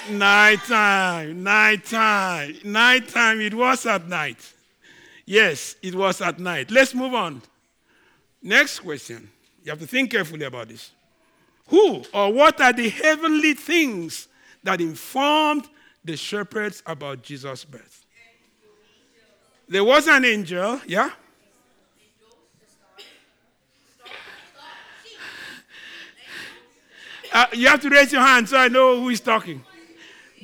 Nighttime, 0.09 1.43
nighttime, 1.43 2.57
nighttime. 2.65 3.41
It 3.41 3.53
was 3.53 3.85
at 3.85 4.09
night. 4.09 4.55
Yes, 5.27 5.77
it 5.83 5.95
was 5.95 6.23
at 6.23 6.39
night. 6.39 6.71
Let's 6.71 6.95
move 6.95 7.13
on. 7.13 7.43
Next 8.43 8.81
question. 8.81 9.31
You 9.63 9.71
have 9.71 9.81
to 9.81 9.87
think 9.87 10.11
carefully 10.11 10.45
about 10.45 10.69
this. 10.69 10.91
Who 11.69 12.03
or 12.15 12.33
what 12.33 12.61
are 12.61 12.73
the 12.73 12.89
heavenly 12.89 13.53
things 13.53 14.27
that 14.63 14.81
informed 14.81 15.69
the 16.05 16.17
shepherds 16.17 16.83
about 16.87 17.23
Jesus' 17.23 17.65
birth? 17.65 18.05
There 19.69 19.85
was 19.85 20.09
an 20.09 20.25
angel, 20.25 20.81
yeah? 20.87 21.11
Uh, 27.33 27.47
you 27.53 27.69
have 27.69 27.81
to 27.81 27.89
raise 27.89 28.13
your 28.13 28.23
hand 28.23 28.49
so 28.49 28.57
I 28.57 28.67
know 28.67 29.01
who 29.01 29.09
is 29.11 29.21
talking. 29.21 29.63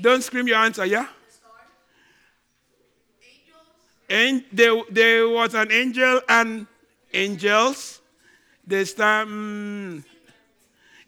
Don't 0.01 0.23
scream 0.23 0.47
your 0.47 0.59
answer, 0.59 0.87
yeah? 0.87 1.09
And 4.09 4.45
there, 4.53 4.81
there 4.91 5.29
was 5.29 5.55
an 5.55 5.73
angel 5.73 6.21
and 6.29 6.67
angels. 7.13 8.01
The 8.67 8.85
star. 8.85 9.25
Mm, 9.25 10.05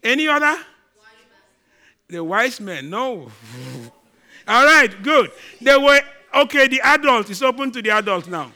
any 0.03 0.27
other? 0.27 0.57
The 2.09 2.23
wise 2.23 2.59
men. 2.59 2.89
No. 2.89 3.31
All 4.47 4.65
right, 4.65 5.03
good. 5.03 5.31
They 5.61 5.77
were 5.77 6.01
okay. 6.35 6.67
The 6.67 6.81
adults. 6.81 7.29
is 7.29 7.43
open 7.43 7.71
to 7.71 7.81
the 7.81 7.91
adults 7.91 8.27
now. 8.27 8.51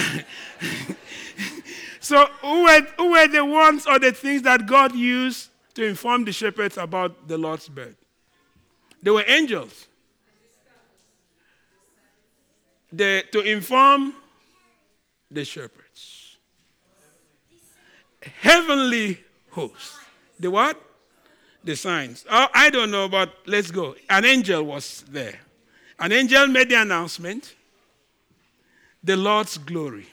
so, 2.00 2.26
who 2.42 2.64
were, 2.64 2.82
who 2.98 3.12
were 3.12 3.28
the 3.28 3.44
ones 3.44 3.88
or 3.88 3.98
the 3.98 4.12
things 4.12 4.44
that 4.44 4.68
God 4.68 4.94
used 4.94 5.50
to 5.74 5.84
inform 5.84 6.26
the 6.26 6.32
shepherds 6.32 6.78
about 6.78 7.28
the 7.28 7.38
Lord's 7.38 7.68
birth? 7.68 7.96
They 9.02 9.12
were 9.12 9.24
angels. 9.28 9.88
The, 12.92 13.24
to 13.32 13.42
inform 13.42 14.14
the 15.30 15.44
shepherds. 15.44 16.38
Heavenly 18.22 19.20
hosts. 19.52 19.98
The 20.40 20.52
what? 20.52 20.82
The 21.66 21.76
signs. 21.76 22.26
Oh, 22.30 22.48
I 22.54 22.70
don't 22.70 22.92
know, 22.92 23.10
but 23.10 23.34
let's 23.48 23.72
go. 23.72 23.96
An 24.10 24.24
angel 24.24 24.64
was 24.64 25.04
there. 25.10 25.40
An 26.00 26.12
angel 26.12 26.48
made 26.48 26.70
the 26.70 26.80
announcement 26.82 27.56
the 29.04 29.16
Lord's 29.16 29.58
glory. 29.58 30.08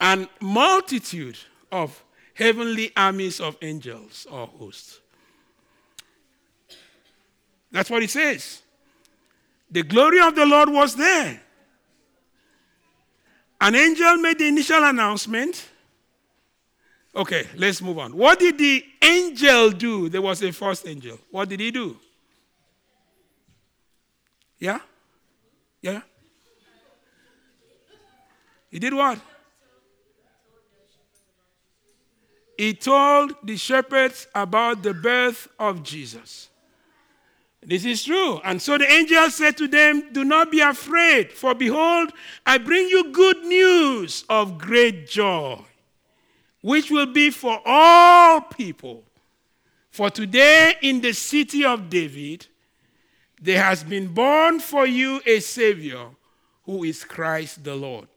And 0.00 0.28
multitude 0.40 1.38
of 1.72 2.02
heavenly 2.34 2.92
armies 2.96 3.40
of 3.40 3.56
angels 3.62 4.26
or 4.30 4.46
hosts. 4.46 5.00
That's 7.70 7.90
what 7.90 8.02
it 8.02 8.10
says. 8.10 8.62
The 9.70 9.82
glory 9.82 10.20
of 10.20 10.34
the 10.34 10.46
Lord 10.46 10.68
was 10.68 10.94
there. 10.94 11.40
An 13.60 13.74
angel 13.74 14.16
made 14.18 14.38
the 14.38 14.46
initial 14.46 14.84
announcement. 14.84 15.68
Okay, 17.16 17.46
let's 17.56 17.80
move 17.80 17.98
on. 17.98 18.16
What 18.16 18.38
did 18.38 18.58
the 18.58 18.84
angel 19.02 19.70
do? 19.70 20.08
There 20.08 20.22
was 20.22 20.42
a 20.42 20.52
first 20.52 20.86
angel. 20.86 21.18
What 21.30 21.48
did 21.48 21.60
he 21.60 21.70
do? 21.70 21.96
Yeah? 24.58 24.80
Yeah? 25.80 26.00
He 28.70 28.78
did 28.78 28.94
what? 28.94 29.20
he 32.56 32.74
told 32.74 33.34
the 33.42 33.56
shepherds 33.56 34.26
about 34.34 34.82
the 34.82 34.94
birth 34.94 35.48
of 35.58 35.82
Jesus. 35.82 36.48
This 37.62 37.84
is 37.84 38.04
true. 38.04 38.40
And 38.44 38.60
so 38.60 38.76
the 38.76 38.90
angel 38.90 39.30
said 39.30 39.56
to 39.56 39.66
them, 39.66 40.12
Do 40.12 40.24
not 40.24 40.50
be 40.50 40.60
afraid, 40.60 41.32
for 41.32 41.54
behold, 41.54 42.12
I 42.44 42.58
bring 42.58 42.88
you 42.88 43.10
good 43.10 43.42
news 43.44 44.24
of 44.28 44.58
great 44.58 45.08
joy, 45.08 45.60
which 46.64 46.90
will 46.90 47.04
be 47.04 47.28
for 47.28 47.60
all 47.66 48.40
people. 48.40 49.04
For 49.90 50.08
today 50.08 50.74
in 50.80 51.02
the 51.02 51.12
city 51.12 51.62
of 51.62 51.90
David, 51.90 52.46
there 53.38 53.62
has 53.62 53.84
been 53.84 54.06
born 54.08 54.60
for 54.60 54.86
you 54.86 55.20
a 55.26 55.40
Savior 55.40 56.06
who 56.62 56.84
is 56.84 57.04
Christ 57.04 57.64
the 57.64 57.74
Lord. 57.74 58.08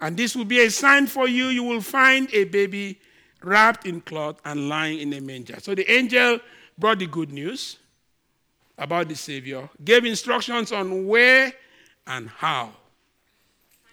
And 0.00 0.16
this 0.16 0.36
will 0.36 0.44
be 0.44 0.60
a 0.60 0.70
sign 0.70 1.08
for 1.08 1.26
you. 1.26 1.46
You 1.46 1.64
will 1.64 1.80
find 1.80 2.32
a 2.32 2.44
baby 2.44 3.00
wrapped 3.42 3.84
in 3.84 4.00
cloth 4.02 4.40
and 4.44 4.68
lying 4.68 5.00
in 5.00 5.12
a 5.14 5.20
manger. 5.20 5.58
So 5.58 5.74
the 5.74 5.90
angel 5.90 6.38
brought 6.78 7.00
the 7.00 7.08
good 7.08 7.32
news 7.32 7.78
about 8.78 9.08
the 9.08 9.16
Savior, 9.16 9.68
gave 9.84 10.04
instructions 10.04 10.70
on 10.70 11.08
where 11.08 11.52
and 12.06 12.28
how 12.28 12.70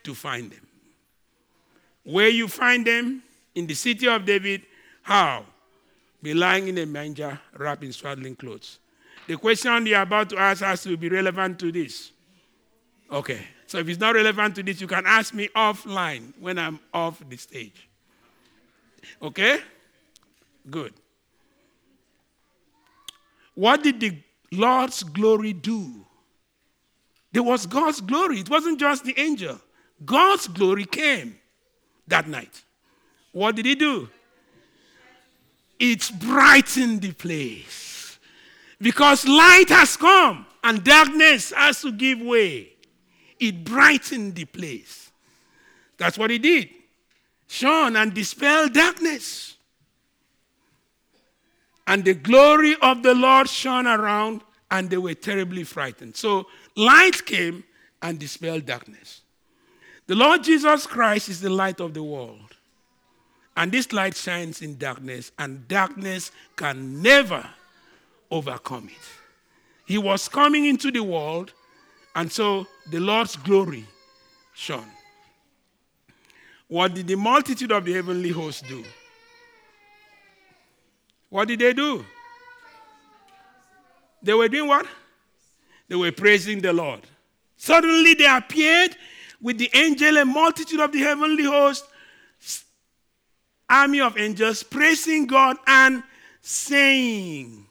to 0.04 0.13
find 0.13 0.52
them. 0.52 0.67
Where 2.04 2.30
you 2.30 2.47
find 2.47 2.86
them, 2.86 3.23
in 3.55 3.67
the 3.67 3.73
city 3.73 4.07
of 4.07 4.25
David, 4.25 4.63
how? 5.01 5.45
Be 6.21 6.33
lying 6.33 6.67
in 6.67 6.77
a 6.77 6.85
manger, 6.85 7.39
wrapped 7.57 7.83
in 7.83 7.93
swaddling 7.93 8.35
clothes. 8.35 8.79
The 9.27 9.38
question 9.38 9.85
you're 9.85 10.01
about 10.01 10.29
to 10.29 10.38
ask 10.38 10.63
has 10.63 10.83
to 10.83 10.97
be 10.97 11.09
relevant 11.09 11.59
to 11.59 11.71
this. 11.71 12.12
Okay. 13.12 13.41
So 13.67 13.77
if 13.77 13.88
it's 13.88 13.99
not 13.99 14.15
relevant 14.15 14.55
to 14.55 14.63
this, 14.63 14.81
you 14.81 14.88
can 14.88 15.05
ask 15.05 15.33
me 15.33 15.47
offline 15.55 16.33
when 16.39 16.57
I'm 16.57 16.79
off 16.93 17.21
the 17.29 17.38
stage. 17.38 17.88
Okay? 19.21 19.59
Good. 20.69 20.93
What 23.53 23.83
did 23.83 23.99
the 23.99 24.17
Lord's 24.51 25.03
glory 25.03 25.53
do? 25.53 26.05
There 27.31 27.43
was 27.43 27.65
God's 27.65 28.01
glory. 28.01 28.39
It 28.39 28.49
wasn't 28.49 28.79
just 28.79 29.03
the 29.03 29.19
angel. 29.19 29.59
God's 30.03 30.47
glory 30.47 30.85
came 30.85 31.38
that 32.07 32.27
night. 32.27 32.63
What 33.31 33.55
did 33.55 33.65
he 33.65 33.75
do? 33.75 34.09
It 35.79 36.11
brightened 36.19 37.01
the 37.01 37.11
place. 37.13 38.17
Because 38.81 39.27
light 39.27 39.69
has 39.69 39.97
come 39.97 40.45
and 40.63 40.83
darkness 40.83 41.51
has 41.55 41.81
to 41.81 41.91
give 41.91 42.19
way. 42.21 42.73
It 43.39 43.63
brightened 43.63 44.35
the 44.35 44.45
place. 44.45 45.11
That's 45.97 46.17
what 46.17 46.29
he 46.29 46.37
did 46.37 46.69
shone 47.49 47.95
and 47.95 48.13
dispelled 48.13 48.73
darkness. 48.73 49.57
And 51.87 52.05
the 52.05 52.13
glory 52.13 52.75
of 52.81 53.01
the 53.01 53.15
Lord 53.15 53.49
shone 53.49 53.87
around, 53.87 54.41
and 54.69 54.87
they 54.87 54.97
were 54.97 55.15
terribly 55.15 55.63
frightened. 55.63 56.15
So 56.15 56.45
light 56.75 57.25
came 57.25 57.63
and 58.03 58.19
dispelled 58.19 58.67
darkness. 58.67 59.21
The 60.05 60.13
Lord 60.13 60.43
Jesus 60.43 60.85
Christ 60.85 61.29
is 61.29 61.41
the 61.41 61.49
light 61.49 61.79
of 61.79 61.95
the 61.95 62.03
world. 62.03 62.48
And 63.55 63.71
this 63.71 63.91
light 63.91 64.15
shines 64.15 64.62
in 64.62 64.77
darkness, 64.77 65.31
and 65.38 65.67
darkness 65.67 66.31
can 66.55 67.01
never 67.01 67.45
overcome 68.31 68.85
it. 68.85 69.09
He 69.85 69.97
was 69.97 70.29
coming 70.29 70.65
into 70.65 70.91
the 70.91 71.03
world, 71.03 71.53
and 72.15 72.31
so 72.31 72.67
the 72.91 72.99
Lord's 72.99 73.35
glory 73.35 73.85
shone. 74.53 74.91
What 76.67 76.93
did 76.93 77.07
the 77.07 77.15
multitude 77.15 77.71
of 77.71 77.83
the 77.83 77.93
heavenly 77.93 78.29
hosts 78.29 78.62
do? 78.62 78.83
What 81.29 81.47
did 81.47 81.59
they 81.59 81.73
do? 81.73 82.05
They 84.21 84.33
were 84.33 84.47
doing 84.47 84.67
what? 84.67 84.85
They 85.88 85.95
were 85.95 86.12
praising 86.12 86.62
the 86.62 86.73
Lord. 86.73 87.01
Suddenly 87.57 88.13
they 88.13 88.25
appeared 88.25 88.95
with 89.41 89.57
the 89.57 89.69
angel, 89.73 90.17
a 90.17 90.25
multitude 90.25 90.79
of 90.79 90.91
the 90.91 90.99
heavenly 90.99 91.45
host, 91.45 91.85
army 93.69 94.01
of 94.01 94.17
angels, 94.17 94.63
praising 94.63 95.27
God 95.27 95.58
and 95.67 96.03
saying, 96.41 97.65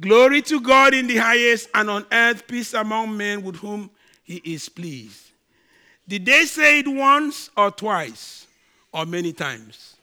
Glory 0.00 0.40
to 0.42 0.60
God 0.60 0.94
in 0.94 1.06
the 1.06 1.16
highest, 1.16 1.68
and 1.74 1.90
on 1.90 2.06
earth 2.10 2.46
peace 2.46 2.72
among 2.72 3.14
men 3.16 3.42
with 3.42 3.56
whom 3.56 3.90
he 4.22 4.36
is 4.36 4.68
pleased. 4.68 5.30
Did 6.08 6.24
they 6.24 6.44
say 6.46 6.78
it 6.78 6.88
once 6.88 7.50
or 7.56 7.70
twice 7.70 8.46
or 8.90 9.04
many 9.04 9.32
times? 9.32 9.96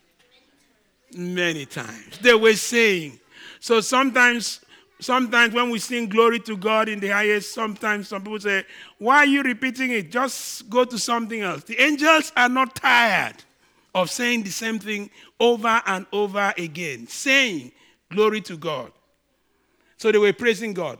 Many 1.15 1.65
times. 1.65 2.19
They 2.19 2.35
were 2.35 2.53
saying. 2.53 3.19
So 3.59 3.81
sometimes, 3.81 4.63
sometimes 4.99 5.55
when 5.55 5.71
we 5.71 5.79
sing 5.79 6.07
glory 6.07 6.39
to 6.41 6.55
God 6.55 6.87
in 6.87 6.99
the 6.99 7.09
highest, 7.09 7.53
sometimes 7.53 8.09
some 8.09 8.21
people 8.21 8.39
say, 8.39 8.63
Why 8.99 9.17
are 9.17 9.25
you 9.25 9.41
repeating 9.41 9.91
it? 9.91 10.11
Just 10.11 10.69
go 10.69 10.85
to 10.85 10.99
something 10.99 11.41
else. 11.41 11.63
The 11.63 11.81
angels 11.81 12.31
are 12.37 12.49
not 12.49 12.75
tired 12.75 13.43
of 13.93 14.09
saying 14.09 14.43
the 14.43 14.49
same 14.49 14.79
thing 14.79 15.09
over 15.39 15.81
and 15.85 16.05
over 16.11 16.53
again, 16.57 17.07
saying 17.07 17.71
glory 18.11 18.41
to 18.41 18.57
God. 18.57 18.91
So 19.97 20.11
they 20.11 20.17
were 20.17 20.33
praising 20.33 20.73
God. 20.73 20.99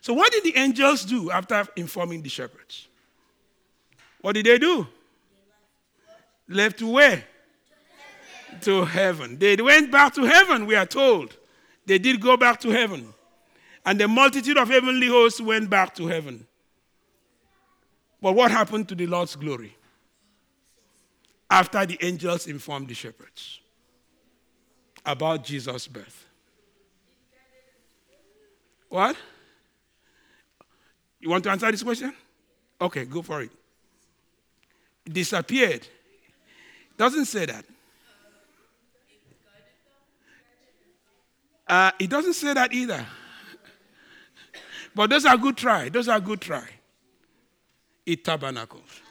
So, 0.00 0.12
what 0.12 0.30
did 0.32 0.44
the 0.44 0.56
angels 0.56 1.04
do 1.04 1.30
after 1.30 1.66
informing 1.76 2.22
the 2.22 2.28
shepherds? 2.28 2.88
What 4.20 4.34
did 4.34 4.46
they 4.46 4.58
do? 4.58 4.86
Left 6.48 6.82
where? 6.82 7.24
to 8.62 8.84
heaven. 8.84 9.38
They 9.38 9.56
went 9.56 9.90
back 9.90 10.14
to 10.14 10.24
heaven, 10.24 10.66
we 10.66 10.74
are 10.74 10.86
told. 10.86 11.36
They 11.86 11.98
did 11.98 12.20
go 12.20 12.36
back 12.36 12.60
to 12.60 12.70
heaven. 12.70 13.14
And 13.84 13.98
the 13.98 14.08
multitude 14.08 14.58
of 14.58 14.68
heavenly 14.68 15.06
hosts 15.06 15.40
went 15.40 15.70
back 15.70 15.94
to 15.96 16.06
heaven. 16.06 16.46
But 18.20 18.34
what 18.34 18.50
happened 18.50 18.88
to 18.88 18.94
the 18.94 19.06
Lord's 19.06 19.36
glory? 19.36 19.76
After 21.50 21.86
the 21.86 21.98
angels 22.02 22.46
informed 22.46 22.88
the 22.88 22.94
shepherds 22.94 23.60
about 25.04 25.44
Jesus' 25.44 25.86
birth. 25.86 26.26
What? 28.88 29.16
You 31.20 31.30
want 31.30 31.44
to 31.44 31.50
answer 31.50 31.70
this 31.70 31.82
question? 31.82 32.12
Okay, 32.80 33.04
go 33.04 33.22
for 33.22 33.42
it. 33.42 33.50
Disappeared. 35.04 35.86
Doesn't 36.96 37.24
say 37.24 37.46
that. 37.46 37.64
Uh, 41.66 41.90
it 41.98 42.08
doesn't 42.08 42.34
say 42.34 42.54
that 42.54 42.72
either. 42.72 43.04
But 44.94 45.10
those 45.10 45.26
are 45.26 45.36
good 45.36 45.56
try. 45.56 45.88
Those 45.88 46.08
are 46.08 46.18
good 46.18 46.40
try. 46.40 46.66
It 48.06 48.24
tabernacles. 48.24 49.02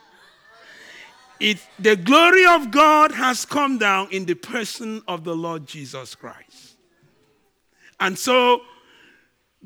It, 1.40 1.60
the 1.78 1.96
glory 1.96 2.46
of 2.46 2.72
God 2.72 3.12
has 3.12 3.46
come 3.46 3.78
down 3.78 4.10
in 4.12 4.26
the 4.26 4.34
person 4.34 5.02
of 5.08 5.24
the 5.24 5.36
Lord 5.36 5.68
Jesus 5.68 6.16
Christ. 6.16 6.76
And 8.00 8.18
so 8.18 8.62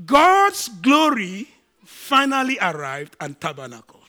God's 0.05 0.67
glory 0.67 1.49
finally 1.85 2.57
arrived 2.61 3.15
and 3.19 3.39
tabernacled. 3.39 4.01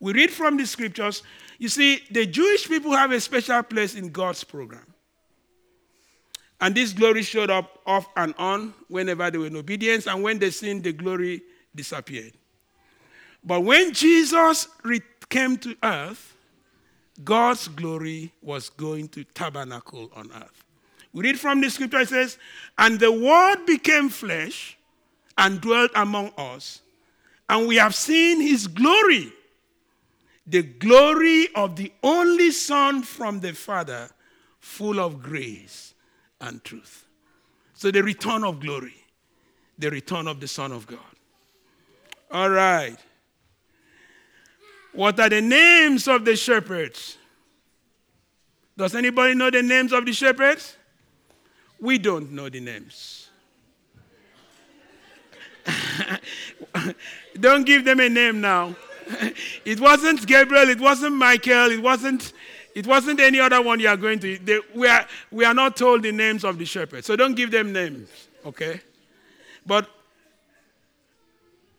We 0.00 0.12
read 0.12 0.30
from 0.30 0.56
the 0.56 0.66
scriptures, 0.66 1.22
you 1.58 1.68
see, 1.68 2.02
the 2.10 2.26
Jewish 2.26 2.68
people 2.68 2.92
have 2.92 3.12
a 3.12 3.20
special 3.20 3.62
place 3.62 3.94
in 3.94 4.10
God's 4.10 4.44
program. 4.44 4.86
And 6.60 6.74
this 6.74 6.92
glory 6.92 7.22
showed 7.22 7.50
up 7.50 7.80
off 7.86 8.06
and 8.16 8.34
on 8.38 8.74
whenever 8.88 9.30
they 9.30 9.38
were 9.38 9.46
in 9.46 9.56
obedience, 9.56 10.06
and 10.06 10.22
when 10.22 10.38
they 10.38 10.50
sinned, 10.50 10.84
the 10.84 10.92
glory 10.92 11.42
disappeared. 11.74 12.32
But 13.44 13.60
when 13.60 13.92
Jesus 13.92 14.68
came 15.28 15.56
to 15.58 15.76
earth, 15.82 16.35
God's 17.16 17.68
glory 17.68 18.32
was 18.42 18.68
going 18.68 19.08
to 19.08 19.24
tabernacle 19.24 20.10
on 20.14 20.30
earth. 20.32 20.64
We 21.12 21.24
read 21.24 21.40
from 21.40 21.60
the 21.60 21.70
scripture, 21.70 22.00
it 22.00 22.08
says, 22.08 22.38
And 22.76 23.00
the 23.00 23.10
word 23.10 23.64
became 23.66 24.08
flesh 24.08 24.76
and 25.38 25.60
dwelt 25.60 25.90
among 25.94 26.32
us, 26.36 26.82
and 27.48 27.68
we 27.68 27.76
have 27.76 27.94
seen 27.94 28.40
his 28.40 28.66
glory, 28.66 29.32
the 30.46 30.62
glory 30.62 31.48
of 31.54 31.76
the 31.76 31.92
only 32.02 32.50
Son 32.50 33.02
from 33.02 33.40
the 33.40 33.52
Father, 33.52 34.10
full 34.60 35.00
of 35.00 35.22
grace 35.22 35.94
and 36.40 36.62
truth. 36.64 37.06
So, 37.74 37.90
the 37.90 38.02
return 38.02 38.44
of 38.44 38.60
glory, 38.60 38.96
the 39.78 39.90
return 39.90 40.28
of 40.28 40.40
the 40.40 40.48
Son 40.48 40.72
of 40.72 40.86
God. 40.86 40.98
All 42.30 42.50
right. 42.50 42.96
What 44.96 45.20
are 45.20 45.28
the 45.28 45.42
names 45.42 46.08
of 46.08 46.24
the 46.24 46.34
shepherds? 46.36 47.18
Does 48.78 48.94
anybody 48.94 49.34
know 49.34 49.50
the 49.50 49.62
names 49.62 49.92
of 49.92 50.06
the 50.06 50.12
shepherds? 50.12 50.74
We 51.78 51.98
don't 51.98 52.32
know 52.32 52.48
the 52.48 52.60
names. 52.60 53.28
don't 57.40 57.66
give 57.66 57.84
them 57.84 58.00
a 58.00 58.08
name 58.08 58.40
now. 58.40 58.74
it 59.66 59.78
wasn't 59.80 60.26
Gabriel, 60.26 60.70
it 60.70 60.80
wasn't 60.80 61.14
Michael, 61.14 61.72
it 61.72 61.82
wasn't 61.82 62.32
it 62.74 62.86
wasn't 62.86 63.20
any 63.20 63.38
other 63.38 63.60
one 63.62 63.80
you 63.80 63.88
are 63.88 63.96
going 63.96 64.18
to. 64.18 64.38
They, 64.38 64.60
we, 64.74 64.86
are, 64.86 65.06
we 65.30 65.46
are 65.46 65.54
not 65.54 65.76
told 65.76 66.02
the 66.02 66.12
names 66.12 66.44
of 66.44 66.58
the 66.58 66.66
shepherds, 66.66 67.06
so 67.06 67.16
don't 67.16 67.34
give 67.34 67.50
them 67.50 67.72
names, 67.72 68.08
okay? 68.44 68.82
But 69.64 69.88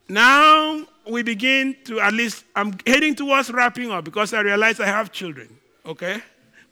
now 0.08 0.84
we 1.08 1.22
begin 1.22 1.76
to 1.84 2.00
at 2.00 2.12
least, 2.12 2.44
I'm 2.54 2.76
heading 2.86 3.14
towards 3.14 3.50
wrapping 3.50 3.90
up 3.90 4.04
because 4.04 4.34
I 4.34 4.40
realize 4.40 4.80
I 4.80 4.86
have 4.86 5.10
children, 5.10 5.48
okay? 5.86 6.20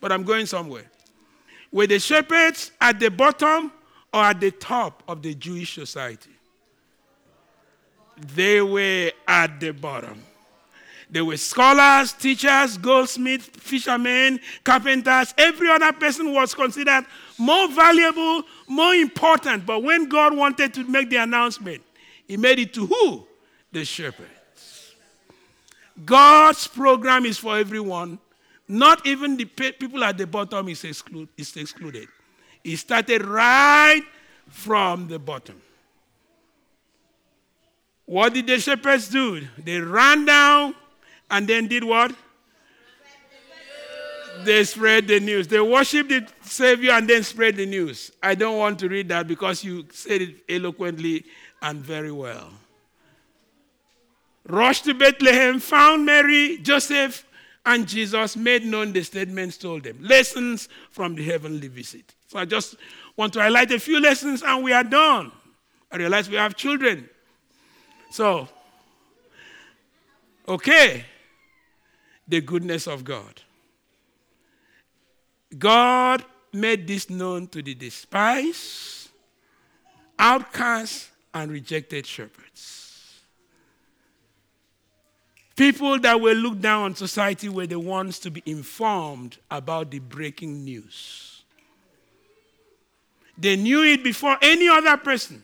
But 0.00 0.12
I'm 0.12 0.22
going 0.22 0.46
somewhere. 0.46 0.84
Were 1.72 1.86
the 1.86 1.98
shepherds 1.98 2.72
at 2.80 3.00
the 3.00 3.10
bottom 3.10 3.72
or 4.12 4.22
at 4.22 4.40
the 4.40 4.50
top 4.50 5.02
of 5.08 5.22
the 5.22 5.34
Jewish 5.34 5.74
society? 5.74 6.30
They 8.34 8.62
were 8.62 9.10
at 9.26 9.60
the 9.60 9.72
bottom. 9.72 10.22
They 11.08 11.22
were 11.22 11.36
scholars, 11.36 12.12
teachers, 12.12 12.78
goldsmiths, 12.78 13.46
fishermen, 13.46 14.40
carpenters. 14.64 15.32
Every 15.38 15.70
other 15.70 15.92
person 15.92 16.32
was 16.32 16.52
considered 16.54 17.06
more 17.38 17.68
valuable, 17.68 18.42
more 18.66 18.94
important. 18.94 19.64
But 19.66 19.82
when 19.82 20.08
God 20.08 20.36
wanted 20.36 20.74
to 20.74 20.84
make 20.84 21.10
the 21.10 21.16
announcement, 21.16 21.82
He 22.26 22.36
made 22.36 22.58
it 22.58 22.74
to 22.74 22.86
who? 22.86 23.26
The 23.72 23.84
shepherds. 23.84 24.94
God's 26.04 26.66
program 26.66 27.24
is 27.24 27.38
for 27.38 27.58
everyone. 27.58 28.18
Not 28.68 29.06
even 29.06 29.36
the 29.36 29.44
people 29.44 30.02
at 30.04 30.18
the 30.18 30.26
bottom 30.26 30.68
is, 30.68 30.84
exclude, 30.84 31.28
is 31.36 31.56
excluded. 31.56 32.08
It 32.64 32.76
started 32.78 33.24
right 33.24 34.02
from 34.48 35.08
the 35.08 35.18
bottom. 35.18 35.60
What 38.04 38.34
did 38.34 38.46
the 38.46 38.58
shepherds 38.58 39.08
do? 39.08 39.46
They 39.58 39.80
ran 39.80 40.24
down 40.24 40.74
and 41.30 41.46
then 41.46 41.66
did 41.66 41.84
what? 41.84 42.14
They 44.44 44.64
spread 44.64 45.08
the 45.08 45.18
news. 45.18 45.48
They 45.48 45.60
worshiped 45.60 46.10
the 46.10 46.26
Savior 46.42 46.92
and 46.92 47.08
then 47.08 47.22
spread 47.22 47.56
the 47.56 47.66
news. 47.66 48.12
I 48.22 48.34
don't 48.34 48.58
want 48.58 48.78
to 48.80 48.88
read 48.88 49.08
that 49.08 49.26
because 49.26 49.64
you 49.64 49.86
said 49.90 50.22
it 50.22 50.44
eloquently 50.48 51.24
and 51.62 51.80
very 51.80 52.12
well. 52.12 52.50
Rushed 54.46 54.84
to 54.84 54.94
Bethlehem, 54.94 55.58
found 55.58 56.06
Mary, 56.06 56.58
Joseph, 56.58 57.26
and 57.64 57.86
Jesus, 57.86 58.36
made 58.36 58.64
known 58.64 58.92
the 58.92 59.02
statements 59.02 59.56
told 59.56 59.82
them. 59.82 59.98
Lessons 60.00 60.68
from 60.90 61.16
the 61.16 61.24
heavenly 61.24 61.68
visit. 61.68 62.14
So 62.28 62.38
I 62.38 62.44
just 62.44 62.76
want 63.16 63.32
to 63.32 63.40
highlight 63.40 63.72
a 63.72 63.80
few 63.80 64.00
lessons 64.00 64.42
and 64.42 64.62
we 64.62 64.72
are 64.72 64.84
done. 64.84 65.32
I 65.90 65.96
realize 65.96 66.28
we 66.28 66.36
have 66.36 66.54
children. 66.54 67.08
So, 68.10 68.48
okay 70.46 71.04
the 72.28 72.40
goodness 72.40 72.86
of 72.86 73.04
God. 73.04 73.42
God 75.56 76.24
made 76.52 76.86
this 76.86 77.08
known 77.08 77.46
to 77.48 77.62
the 77.62 77.74
despised, 77.74 79.10
outcast, 80.18 81.10
and 81.32 81.50
rejected 81.50 82.06
shepherds. 82.06 82.85
People 85.56 85.98
that 86.00 86.20
were 86.20 86.34
looked 86.34 86.60
down 86.60 86.82
on 86.82 86.94
society 86.94 87.48
were 87.48 87.66
the 87.66 87.80
ones 87.80 88.18
to 88.20 88.30
be 88.30 88.42
informed 88.44 89.38
about 89.50 89.90
the 89.90 89.98
breaking 89.98 90.64
news. 90.64 91.42
They 93.38 93.56
knew 93.56 93.82
it 93.82 94.04
before 94.04 94.36
any 94.42 94.68
other 94.68 94.98
person. 94.98 95.42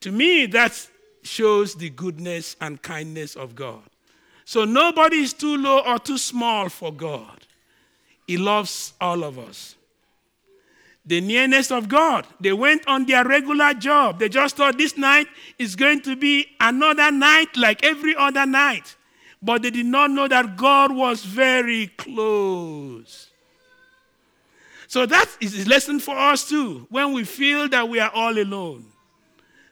To 0.00 0.12
me, 0.12 0.44
that 0.46 0.88
shows 1.22 1.74
the 1.74 1.88
goodness 1.90 2.56
and 2.60 2.80
kindness 2.80 3.36
of 3.36 3.54
God. 3.54 3.82
So 4.44 4.64
nobody 4.64 5.16
is 5.16 5.32
too 5.32 5.56
low 5.56 5.80
or 5.80 5.98
too 5.98 6.18
small 6.18 6.68
for 6.68 6.92
God. 6.92 7.46
He 8.26 8.36
loves 8.36 8.92
all 9.00 9.24
of 9.24 9.38
us. 9.38 9.76
The 11.06 11.20
nearness 11.20 11.70
of 11.70 11.88
God. 11.88 12.26
They 12.40 12.52
went 12.52 12.86
on 12.86 13.06
their 13.06 13.24
regular 13.24 13.72
job. 13.74 14.18
They 14.18 14.28
just 14.28 14.56
thought 14.56 14.76
this 14.76 14.96
night 14.98 15.28
is 15.58 15.74
going 15.74 16.02
to 16.02 16.16
be 16.16 16.46
another 16.60 17.10
night 17.10 17.56
like 17.56 17.84
every 17.84 18.14
other 18.14 18.44
night. 18.44 18.94
But 19.42 19.62
they 19.62 19.70
did 19.70 19.86
not 19.86 20.10
know 20.10 20.28
that 20.28 20.56
God 20.56 20.92
was 20.92 21.24
very 21.24 21.88
close. 21.88 23.30
So 24.88 25.04
that 25.06 25.28
is 25.40 25.66
a 25.66 25.68
lesson 25.68 26.00
for 26.00 26.16
us 26.16 26.48
too. 26.48 26.86
When 26.90 27.12
we 27.12 27.24
feel 27.24 27.68
that 27.68 27.88
we 27.88 28.00
are 28.00 28.10
all 28.14 28.38
alone, 28.38 28.86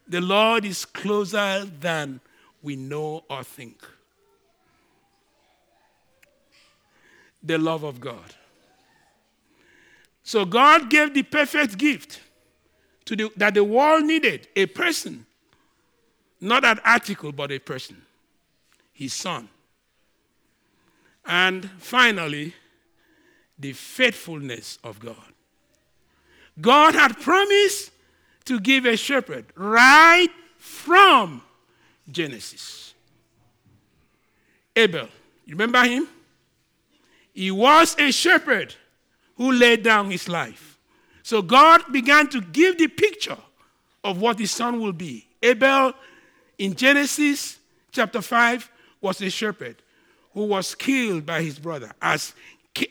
the 0.06 0.20
Lord 0.20 0.64
is 0.64 0.84
closer 0.84 1.64
than 1.80 2.20
we 2.62 2.76
know 2.76 3.24
or 3.30 3.42
think. 3.42 3.82
the 7.44 7.58
love 7.58 7.84
of 7.84 8.00
God. 8.00 8.34
So 10.22 10.46
God 10.46 10.88
gave 10.88 11.12
the 11.12 11.22
perfect 11.22 11.76
gift 11.76 12.20
the, 13.06 13.30
that 13.36 13.52
the 13.52 13.62
world 13.62 14.04
needed 14.04 14.48
a 14.56 14.64
person, 14.64 15.26
not 16.40 16.64
an 16.64 16.80
article, 16.84 17.32
but 17.32 17.52
a 17.52 17.58
person, 17.58 18.00
his 18.94 19.12
son. 19.12 19.48
And 21.26 21.70
finally, 21.78 22.54
the 23.58 23.72
faithfulness 23.72 24.78
of 24.84 24.98
God. 24.98 25.16
God 26.60 26.94
had 26.94 27.20
promised 27.20 27.90
to 28.44 28.60
give 28.60 28.84
a 28.84 28.96
shepherd 28.96 29.46
right 29.54 30.28
from 30.58 31.42
Genesis. 32.10 32.94
Abel, 34.76 35.08
you 35.46 35.52
remember 35.52 35.82
him? 35.84 36.08
He 37.32 37.50
was 37.50 37.96
a 37.98 38.12
shepherd 38.12 38.74
who 39.36 39.52
laid 39.52 39.82
down 39.82 40.10
his 40.10 40.28
life. 40.28 40.78
So 41.22 41.42
God 41.42 41.90
began 41.90 42.28
to 42.28 42.40
give 42.40 42.78
the 42.78 42.88
picture 42.88 43.38
of 44.02 44.20
what 44.20 44.38
his 44.38 44.50
son 44.50 44.80
will 44.80 44.92
be. 44.92 45.26
Abel 45.42 45.94
in 46.58 46.74
Genesis 46.74 47.58
chapter 47.90 48.20
5 48.20 48.70
was 49.00 49.20
a 49.22 49.30
shepherd 49.30 49.76
who 50.34 50.44
was 50.44 50.74
killed 50.74 51.24
by 51.24 51.42
his 51.42 51.58
brother. 51.58 51.92
As, 52.02 52.34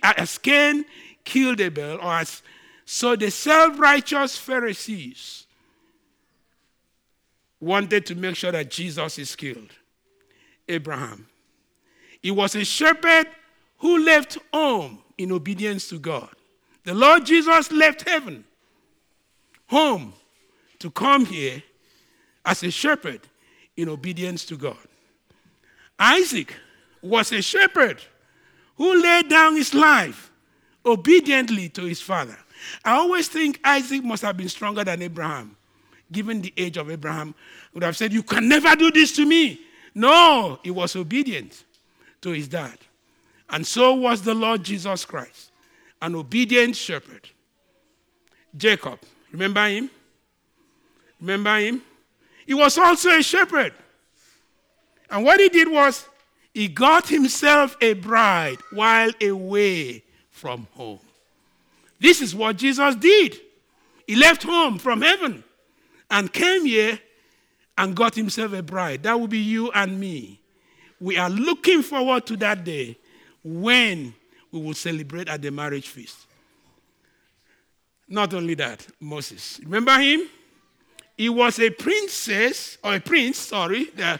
as 0.01 0.37
Cain 0.37 0.85
killed 1.23 1.61
Abel, 1.61 1.99
or 2.01 2.13
as 2.13 2.41
so 2.85 3.15
the 3.15 3.29
self 3.29 3.79
righteous 3.79 4.37
Pharisees 4.37 5.45
wanted 7.59 8.05
to 8.07 8.15
make 8.15 8.35
sure 8.35 8.51
that 8.51 8.71
Jesus 8.71 9.19
is 9.19 9.35
killed. 9.35 9.69
Abraham. 10.67 11.27
He 12.21 12.31
was 12.31 12.55
a 12.55 12.63
shepherd 12.63 13.27
who 13.79 14.03
left 14.03 14.37
home 14.53 14.99
in 15.17 15.31
obedience 15.31 15.89
to 15.89 15.99
God. 15.99 16.29
The 16.85 16.93
Lord 16.93 17.25
Jesus 17.25 17.71
left 17.71 18.07
heaven, 18.07 18.45
home, 19.67 20.13
to 20.79 20.89
come 20.89 21.25
here 21.25 21.61
as 22.45 22.63
a 22.63 22.71
shepherd 22.71 23.21
in 23.75 23.89
obedience 23.89 24.45
to 24.45 24.57
God. 24.57 24.77
Isaac 25.99 26.53
was 27.03 27.31
a 27.31 27.41
shepherd 27.41 28.01
who 28.77 29.01
laid 29.01 29.29
down 29.29 29.55
his 29.55 29.73
life 29.73 30.31
obediently 30.85 31.69
to 31.69 31.83
his 31.83 32.01
father. 32.01 32.37
I 32.83 32.91
always 32.93 33.27
think 33.27 33.59
Isaac 33.63 34.03
must 34.03 34.23
have 34.23 34.37
been 34.37 34.49
stronger 34.49 34.83
than 34.83 35.01
Abraham, 35.01 35.55
given 36.11 36.41
the 36.41 36.53
age 36.55 36.77
of 36.77 36.89
Abraham. 36.89 37.35
Would 37.73 37.83
have 37.83 37.97
said, 37.97 38.13
You 38.13 38.23
can 38.23 38.47
never 38.47 38.75
do 38.75 38.89
this 38.91 39.15
to 39.17 39.25
me. 39.25 39.61
No, 39.93 40.59
he 40.63 40.71
was 40.71 40.95
obedient 40.95 41.65
to 42.21 42.31
his 42.31 42.47
dad. 42.47 42.77
And 43.49 43.67
so 43.67 43.93
was 43.93 44.21
the 44.21 44.33
Lord 44.33 44.63
Jesus 44.63 45.05
Christ, 45.05 45.51
an 46.01 46.15
obedient 46.15 46.75
shepherd. 46.75 47.29
Jacob, 48.55 48.99
remember 49.31 49.67
him? 49.67 49.89
Remember 51.19 51.59
him? 51.59 51.81
He 52.45 52.53
was 52.53 52.77
also 52.77 53.09
a 53.11 53.21
shepherd. 53.21 53.73
And 55.09 55.23
what 55.23 55.39
he 55.39 55.49
did 55.49 55.69
was 55.69 56.05
he 56.53 56.67
got 56.67 57.07
himself 57.07 57.75
a 57.81 57.93
bride 57.93 58.57
while 58.71 59.11
away 59.21 60.03
from 60.29 60.67
home. 60.73 60.99
This 61.99 62.21
is 62.21 62.35
what 62.35 62.57
Jesus 62.57 62.95
did. 62.95 63.39
He 64.05 64.15
left 64.15 64.43
home 64.43 64.77
from 64.77 65.01
heaven 65.01 65.43
and 66.11 66.31
came 66.31 66.65
here 66.65 66.99
and 67.77 67.95
got 67.95 68.13
himself 68.13 68.53
a 68.53 68.61
bride. 68.61 69.03
That 69.03 69.19
will 69.19 69.27
be 69.27 69.39
you 69.39 69.71
and 69.71 69.99
me. 69.99 70.39
We 70.99 71.17
are 71.17 71.29
looking 71.29 71.81
forward 71.81 72.25
to 72.27 72.37
that 72.37 72.63
day 72.63 72.97
when 73.43 74.13
we 74.51 74.59
will 74.61 74.73
celebrate 74.73 75.27
at 75.27 75.41
the 75.41 75.51
marriage 75.51 75.89
feast. 75.89 76.17
Not 78.07 78.33
only 78.33 78.53
that, 78.55 78.85
Moses. 78.99 79.59
Remember 79.63 79.97
him? 79.99 80.29
He 81.17 81.29
was 81.29 81.59
a 81.59 81.69
princess, 81.69 82.77
or 82.83 82.95
a 82.95 82.99
prince, 82.99 83.37
sorry. 83.37 83.85
There, 83.95 84.19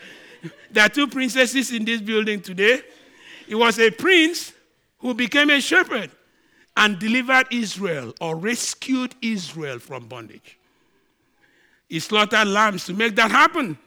there 0.72 0.86
are 0.86 0.90
two 0.90 1.08
princesses 1.08 1.72
in 1.72 1.86
this 1.86 2.02
building 2.02 2.42
today. 2.42 2.82
It 3.48 3.56
was 3.56 3.80
a 3.80 3.92
prince 3.92 4.54
who 5.00 5.14
became 5.14 5.50
a 5.50 5.62
shepherd 5.62 6.12
and 6.76 6.98
delivered 6.98 7.48
Israel 7.52 8.14
or 8.20 8.36
rescued 8.36 9.16
Israel 9.22 9.80
from 9.80 10.08
bondage. 10.08 10.58
He 11.88 12.00
slaughtered 12.00 12.48
lambs 12.48 12.86
to 12.86 12.94
make 12.94 13.16
that 13.16 13.32
happen. 13.32 13.78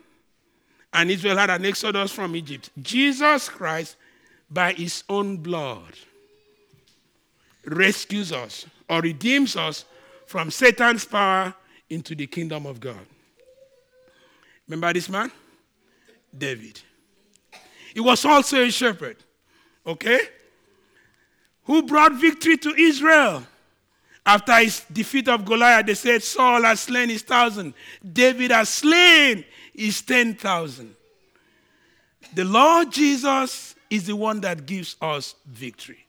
And 0.92 1.10
Israel 1.10 1.36
had 1.36 1.50
an 1.50 1.64
exodus 1.66 2.12
from 2.12 2.36
Egypt. 2.36 2.70
Jesus 2.80 3.48
Christ, 3.48 3.96
by 4.50 4.72
his 4.72 5.02
own 5.08 5.38
blood, 5.38 5.92
rescues 7.64 8.32
us 8.32 8.66
or 8.88 9.00
redeems 9.00 9.56
us 9.56 9.84
from 10.26 10.50
Satan's 10.50 11.04
power 11.04 11.54
into 11.90 12.14
the 12.14 12.26
kingdom 12.26 12.66
of 12.66 12.80
God. 12.80 13.04
Remember 14.68 14.92
this 14.92 15.08
man? 15.08 15.30
David. 16.38 16.80
He 17.94 18.00
was 18.00 18.24
also 18.24 18.62
a 18.62 18.70
shepherd, 18.70 19.16
okay? 19.86 20.20
Who 21.64 21.82
brought 21.82 22.12
victory 22.14 22.56
to 22.58 22.74
Israel. 22.74 23.46
After 24.24 24.54
his 24.56 24.84
defeat 24.92 25.28
of 25.28 25.44
Goliath, 25.44 25.86
they 25.86 25.94
said, 25.94 26.22
Saul 26.22 26.62
has 26.62 26.80
slain 26.80 27.08
his 27.08 27.22
thousand, 27.22 27.74
David 28.12 28.50
has 28.50 28.68
slain 28.68 29.44
his 29.72 30.02
ten 30.02 30.34
thousand. 30.34 30.94
The 32.34 32.44
Lord 32.44 32.90
Jesus 32.90 33.76
is 33.88 34.06
the 34.06 34.16
one 34.16 34.40
that 34.40 34.66
gives 34.66 34.96
us 35.00 35.36
victory. 35.46 36.04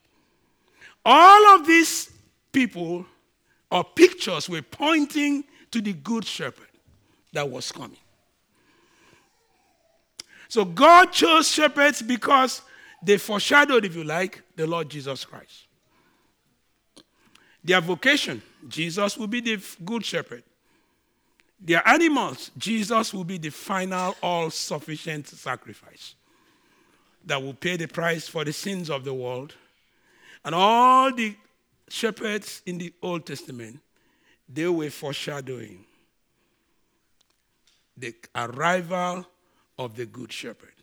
All 1.06 1.56
of 1.56 1.68
these 1.68 2.12
people 2.52 3.06
or 3.72 3.84
pictures 3.84 4.50
were 4.50 4.64
pointing 4.64 5.44
to 5.72 5.80
the 5.80 5.94
good 5.94 6.26
shepherd 6.26 6.68
that 7.34 7.48
was 7.48 7.72
coming. 7.72 7.98
So 10.48 10.66
God 10.66 11.12
chose 11.12 11.50
shepherds 11.50 12.02
because 12.02 12.62
they 13.02 13.18
foreshadowed, 13.18 13.86
if 13.86 13.96
you 13.96 14.04
like, 14.04 14.42
the 14.56 14.66
Lord 14.66 14.90
Jesus 14.90 15.26
Christ. 15.26 15.66
Their 17.64 17.82
vocation, 17.82 18.42
Jesus 18.68 19.18
will 19.18 19.28
be 19.28 19.42
the 19.42 19.62
good 19.84 20.06
shepherd. 20.06 20.44
Their 21.60 21.86
animals, 21.88 22.52
Jesus 22.58 23.14
will 23.14 23.24
be 23.24 23.38
the 23.38 23.50
final, 23.50 24.16
all 24.22 24.50
sufficient 24.50 25.28
sacrifice 25.28 26.16
that 27.26 27.42
will 27.42 27.54
pay 27.54 27.76
the 27.76 27.88
price 27.88 28.28
for 28.28 28.46
the 28.46 28.54
sins 28.54 28.90
of 28.90 29.04
the 29.04 29.14
world. 29.14 29.54
And 30.46 30.56
all 30.56 31.14
the 31.14 31.36
shepherds 31.90 32.62
in 32.66 32.78
the 32.78 32.94
Old 33.02 33.26
Testament, 33.26 33.80
they 34.48 34.68
were 34.68 34.90
foreshadowing 34.90 35.84
the 37.98 38.16
arrival 38.34 39.26
of 39.78 39.96
the 39.96 40.06
Good 40.06 40.32
Shepherd. 40.32 40.74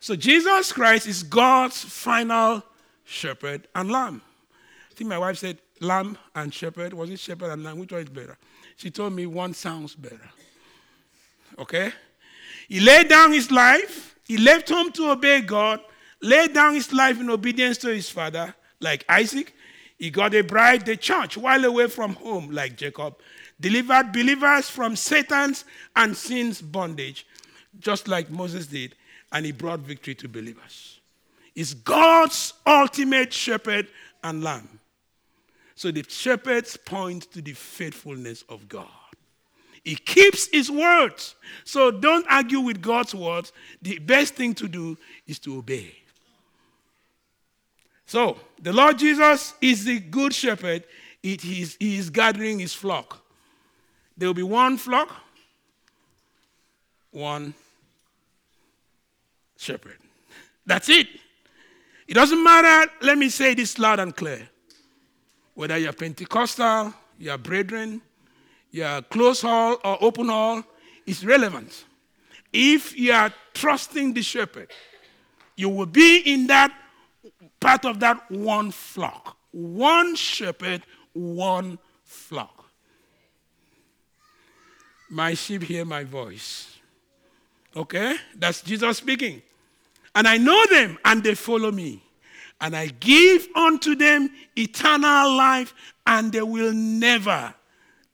So 0.00 0.16
Jesus 0.16 0.72
Christ 0.72 1.06
is 1.06 1.22
God's 1.22 1.84
final 1.84 2.62
shepherd 3.04 3.68
and 3.74 3.90
lamb. 3.90 4.20
I 4.90 4.94
think 4.94 5.08
my 5.08 5.18
wife 5.18 5.38
said 5.38 5.58
lamb 5.80 6.18
and 6.34 6.52
shepherd. 6.52 6.92
Was 6.92 7.10
it 7.10 7.20
shepherd 7.20 7.50
and 7.50 7.62
lamb? 7.62 7.78
Which 7.78 7.92
one 7.92 8.02
is 8.02 8.08
better? 8.08 8.36
She 8.76 8.90
told 8.90 9.12
me 9.12 9.26
one 9.26 9.54
sounds 9.54 9.94
better. 9.94 10.30
Okay? 11.58 11.92
He 12.68 12.80
laid 12.80 13.08
down 13.08 13.32
his 13.32 13.50
life. 13.50 14.16
He 14.24 14.38
left 14.38 14.68
home 14.68 14.90
to 14.92 15.10
obey 15.10 15.40
God, 15.40 15.80
laid 16.20 16.54
down 16.54 16.74
his 16.74 16.92
life 16.92 17.20
in 17.20 17.28
obedience 17.30 17.78
to 17.78 17.88
his 17.88 18.08
father, 18.08 18.54
like 18.80 19.04
Isaac. 19.08 19.54
He 19.98 20.10
got 20.10 20.34
a 20.34 20.42
bride, 20.42 20.84
the 20.84 20.96
church, 20.96 21.36
while 21.36 21.64
away 21.64 21.86
from 21.86 22.14
home, 22.14 22.50
like 22.50 22.76
Jacob. 22.76 23.18
Delivered 23.60 24.12
believers 24.12 24.68
from 24.68 24.96
Satan's 24.96 25.64
and 25.94 26.16
sin's 26.16 26.60
bondage, 26.60 27.26
just 27.78 28.08
like 28.08 28.30
Moses 28.30 28.66
did, 28.66 28.94
and 29.32 29.46
he 29.46 29.52
brought 29.52 29.80
victory 29.80 30.14
to 30.16 30.28
believers. 30.28 31.00
He's 31.54 31.74
God's 31.74 32.54
ultimate 32.66 33.32
shepherd 33.32 33.88
and 34.22 34.42
lamb. 34.42 34.80
So 35.74 35.90
the 35.90 36.04
shepherds 36.08 36.76
point 36.76 37.30
to 37.32 37.42
the 37.42 37.52
faithfulness 37.52 38.44
of 38.48 38.68
God. 38.68 38.88
He 39.84 39.96
keeps 39.96 40.46
his 40.46 40.70
words. 40.70 41.34
So 41.64 41.90
don't 41.90 42.24
argue 42.30 42.60
with 42.60 42.80
God's 42.80 43.14
words. 43.14 43.52
The 43.82 43.98
best 43.98 44.34
thing 44.34 44.54
to 44.54 44.68
do 44.68 44.96
is 45.26 45.38
to 45.40 45.58
obey. 45.58 45.94
So 48.06 48.36
the 48.60 48.72
Lord 48.72 48.98
Jesus 48.98 49.54
is 49.60 49.84
the 49.84 49.98
good 49.98 50.34
shepherd. 50.34 50.84
It 51.22 51.44
is, 51.44 51.76
he 51.80 51.96
is 51.96 52.10
gathering 52.10 52.58
his 52.58 52.74
flock. 52.74 53.24
There 54.16 54.28
will 54.28 54.34
be 54.34 54.42
one 54.42 54.76
flock, 54.76 55.10
one 57.12 57.54
shepherd. 59.56 59.98
That's 60.66 60.88
it. 60.88 61.06
It 62.08 62.14
doesn't 62.14 62.42
matter, 62.42 62.90
let 63.00 63.16
me 63.16 63.28
say 63.28 63.54
this 63.54 63.78
loud 63.78 64.00
and 64.00 64.14
clear. 64.14 64.48
Whether 65.54 65.78
you're 65.78 65.92
Pentecostal, 65.92 66.92
you're 67.18 67.38
brethren, 67.38 68.02
you're 68.70 69.02
close 69.02 69.42
hall 69.42 69.78
or 69.84 69.98
open 70.02 70.28
hall, 70.28 70.64
it's 71.06 71.24
relevant. 71.24 71.84
If 72.52 72.98
you 72.98 73.12
are 73.12 73.32
trusting 73.54 74.12
the 74.14 74.22
shepherd, 74.22 74.70
you 75.56 75.68
will 75.68 75.86
be 75.86 76.18
in 76.18 76.46
that 76.48 76.72
part 77.60 77.84
of 77.84 78.00
that 78.00 78.30
one 78.30 78.70
flock. 78.70 79.36
One 79.52 80.16
shepherd, 80.16 80.82
one 81.12 81.78
flock. 82.04 82.64
My 85.10 85.34
sheep 85.34 85.62
hear 85.62 85.84
my 85.84 86.04
voice. 86.04 86.71
Okay? 87.76 88.16
That's 88.36 88.62
Jesus 88.62 88.98
speaking. 88.98 89.42
And 90.14 90.28
I 90.28 90.36
know 90.36 90.64
them, 90.66 90.98
and 91.04 91.22
they 91.22 91.34
follow 91.34 91.70
me. 91.70 92.02
And 92.60 92.76
I 92.76 92.88
give 92.88 93.48
unto 93.54 93.94
them 93.94 94.30
eternal 94.56 95.36
life, 95.36 95.74
and 96.06 96.30
they 96.30 96.42
will 96.42 96.72
never, 96.72 97.54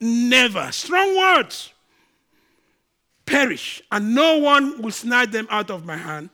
never, 0.01 0.71
strong 0.73 1.17
words, 1.19 1.73
perish, 3.27 3.83
and 3.91 4.15
no 4.15 4.39
one 4.39 4.81
will 4.81 4.91
snatch 4.91 5.31
them 5.31 5.47
out 5.51 5.71
of 5.71 5.85
my 5.85 5.97
hand. 5.97 6.31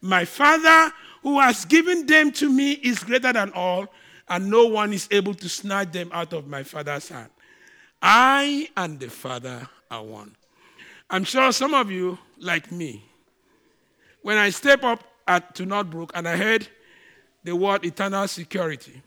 My 0.00 0.24
Father, 0.24 0.92
who 1.22 1.40
has 1.40 1.64
given 1.64 2.06
them 2.06 2.30
to 2.32 2.52
me, 2.52 2.72
is 2.72 3.02
greater 3.02 3.32
than 3.32 3.52
all, 3.52 3.86
and 4.28 4.50
no 4.50 4.66
one 4.66 4.92
is 4.92 5.08
able 5.10 5.34
to 5.34 5.48
snatch 5.48 5.92
them 5.92 6.10
out 6.12 6.32
of 6.32 6.46
my 6.46 6.62
Father's 6.62 7.08
hand. 7.08 7.30
I 8.00 8.68
and 8.76 9.00
the 9.00 9.08
Father 9.08 9.68
are 9.90 10.02
one. 10.04 10.36
I'm 11.08 11.24
sure 11.24 11.52
some 11.52 11.74
of 11.74 11.90
you, 11.90 12.18
like 12.38 12.72
me, 12.72 13.04
when 14.22 14.38
I 14.38 14.50
step 14.50 14.82
up 14.82 15.04
at, 15.26 15.54
to 15.54 15.66
Northbrook 15.66 16.12
and 16.14 16.28
I 16.28 16.36
heard 16.36 16.66
the 17.44 17.54
word 17.54 17.84
eternal 17.84 18.26
security, 18.26 19.02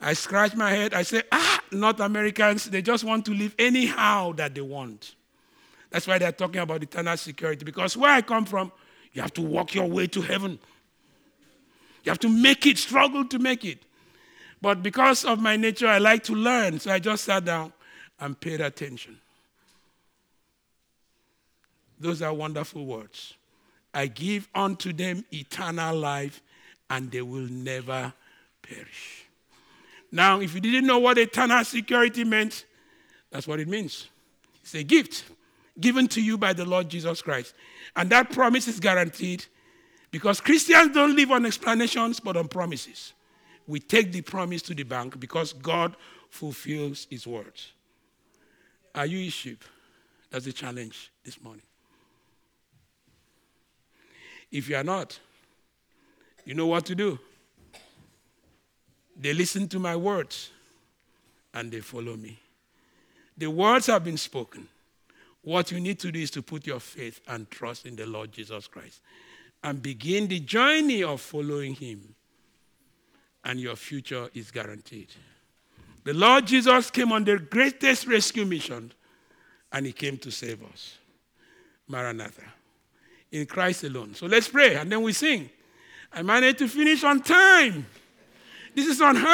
I 0.00 0.14
scratch 0.14 0.54
my 0.54 0.70
head. 0.70 0.94
I 0.94 1.02
say, 1.02 1.22
ah, 1.30 1.62
North 1.72 2.00
Americans, 2.00 2.64
they 2.64 2.80
just 2.80 3.04
want 3.04 3.26
to 3.26 3.32
live 3.32 3.54
anyhow 3.58 4.32
that 4.32 4.54
they 4.54 4.60
want. 4.60 5.14
That's 5.90 6.06
why 6.06 6.18
they're 6.18 6.32
talking 6.32 6.60
about 6.60 6.82
eternal 6.82 7.16
security. 7.16 7.64
Because 7.64 7.96
where 7.96 8.10
I 8.10 8.22
come 8.22 8.44
from, 8.44 8.72
you 9.12 9.20
have 9.20 9.34
to 9.34 9.42
walk 9.42 9.74
your 9.74 9.86
way 9.86 10.06
to 10.06 10.22
heaven. 10.22 10.58
You 12.04 12.10
have 12.10 12.20
to 12.20 12.28
make 12.28 12.66
it, 12.66 12.78
struggle 12.78 13.24
to 13.26 13.38
make 13.38 13.64
it. 13.64 13.78
But 14.62 14.82
because 14.82 15.24
of 15.24 15.40
my 15.40 15.56
nature, 15.56 15.88
I 15.88 15.98
like 15.98 16.22
to 16.24 16.34
learn. 16.34 16.78
So 16.78 16.92
I 16.92 16.98
just 16.98 17.24
sat 17.24 17.44
down 17.44 17.72
and 18.18 18.38
paid 18.38 18.60
attention. 18.60 19.19
Those 22.00 22.22
are 22.22 22.32
wonderful 22.32 22.86
words. 22.86 23.34
I 23.92 24.06
give 24.06 24.48
unto 24.54 24.92
them 24.92 25.24
eternal 25.32 25.94
life, 25.96 26.42
and 26.88 27.10
they 27.10 27.22
will 27.22 27.48
never 27.48 28.12
perish. 28.62 29.26
Now, 30.10 30.40
if 30.40 30.54
you 30.54 30.60
didn't 30.60 30.86
know 30.86 30.98
what 30.98 31.18
eternal 31.18 31.62
security 31.64 32.24
meant, 32.24 32.64
that's 33.30 33.46
what 33.46 33.60
it 33.60 33.68
means. 33.68 34.08
It's 34.62 34.74
a 34.74 34.82
gift 34.82 35.24
given 35.78 36.08
to 36.08 36.20
you 36.20 36.36
by 36.36 36.52
the 36.52 36.64
Lord 36.64 36.88
Jesus 36.88 37.22
Christ. 37.22 37.54
And 37.94 38.10
that 38.10 38.32
promise 38.32 38.66
is 38.66 38.80
guaranteed 38.80 39.44
because 40.10 40.40
Christians 40.40 40.92
don't 40.92 41.14
live 41.14 41.30
on 41.30 41.46
explanations 41.46 42.18
but 42.18 42.36
on 42.36 42.48
promises. 42.48 43.12
We 43.66 43.78
take 43.78 44.10
the 44.10 44.22
promise 44.22 44.62
to 44.62 44.74
the 44.74 44.82
bank 44.82 45.20
because 45.20 45.52
God 45.52 45.96
fulfills 46.28 47.06
his 47.08 47.26
words. 47.26 47.72
Are 48.94 49.06
you 49.06 49.28
a 49.28 49.30
sheep? 49.30 49.62
That's 50.30 50.44
the 50.44 50.52
challenge 50.52 51.12
this 51.24 51.40
morning. 51.40 51.62
If 54.50 54.68
you 54.68 54.76
are 54.76 54.84
not, 54.84 55.18
you 56.44 56.54
know 56.54 56.66
what 56.66 56.86
to 56.86 56.94
do. 56.94 57.18
They 59.16 59.34
listen 59.34 59.68
to 59.68 59.78
my 59.78 59.96
words 59.96 60.50
and 61.52 61.70
they 61.70 61.80
follow 61.80 62.16
me. 62.16 62.38
The 63.36 63.50
words 63.50 63.86
have 63.86 64.04
been 64.04 64.16
spoken. 64.16 64.66
What 65.42 65.70
you 65.70 65.80
need 65.80 65.98
to 66.00 66.12
do 66.12 66.20
is 66.20 66.30
to 66.32 66.42
put 66.42 66.66
your 66.66 66.80
faith 66.80 67.20
and 67.26 67.50
trust 67.50 67.86
in 67.86 67.96
the 67.96 68.06
Lord 68.06 68.32
Jesus 68.32 68.66
Christ 68.66 69.00
and 69.62 69.82
begin 69.82 70.26
the 70.26 70.40
journey 70.40 71.02
of 71.02 71.20
following 71.20 71.74
him, 71.74 72.14
and 73.44 73.60
your 73.60 73.76
future 73.76 74.28
is 74.34 74.50
guaranteed. 74.50 75.08
The 76.04 76.14
Lord 76.14 76.46
Jesus 76.46 76.90
came 76.90 77.12
on 77.12 77.24
the 77.24 77.38
greatest 77.38 78.06
rescue 78.06 78.46
mission, 78.46 78.92
and 79.72 79.86
he 79.86 79.92
came 79.92 80.16
to 80.18 80.30
save 80.30 80.62
us. 80.64 80.98
Maranatha. 81.88 82.42
In 83.32 83.46
Christ 83.46 83.84
alone. 83.84 84.14
So 84.14 84.26
let's 84.26 84.48
pray, 84.48 84.74
and 84.74 84.90
then 84.90 85.02
we 85.02 85.12
sing. 85.12 85.50
I 86.12 86.22
managed 86.22 86.58
to 86.58 86.68
finish 86.68 87.04
on 87.04 87.22
time. 87.22 87.86
This 88.74 88.88
is 88.88 89.00
unheard 89.00 89.28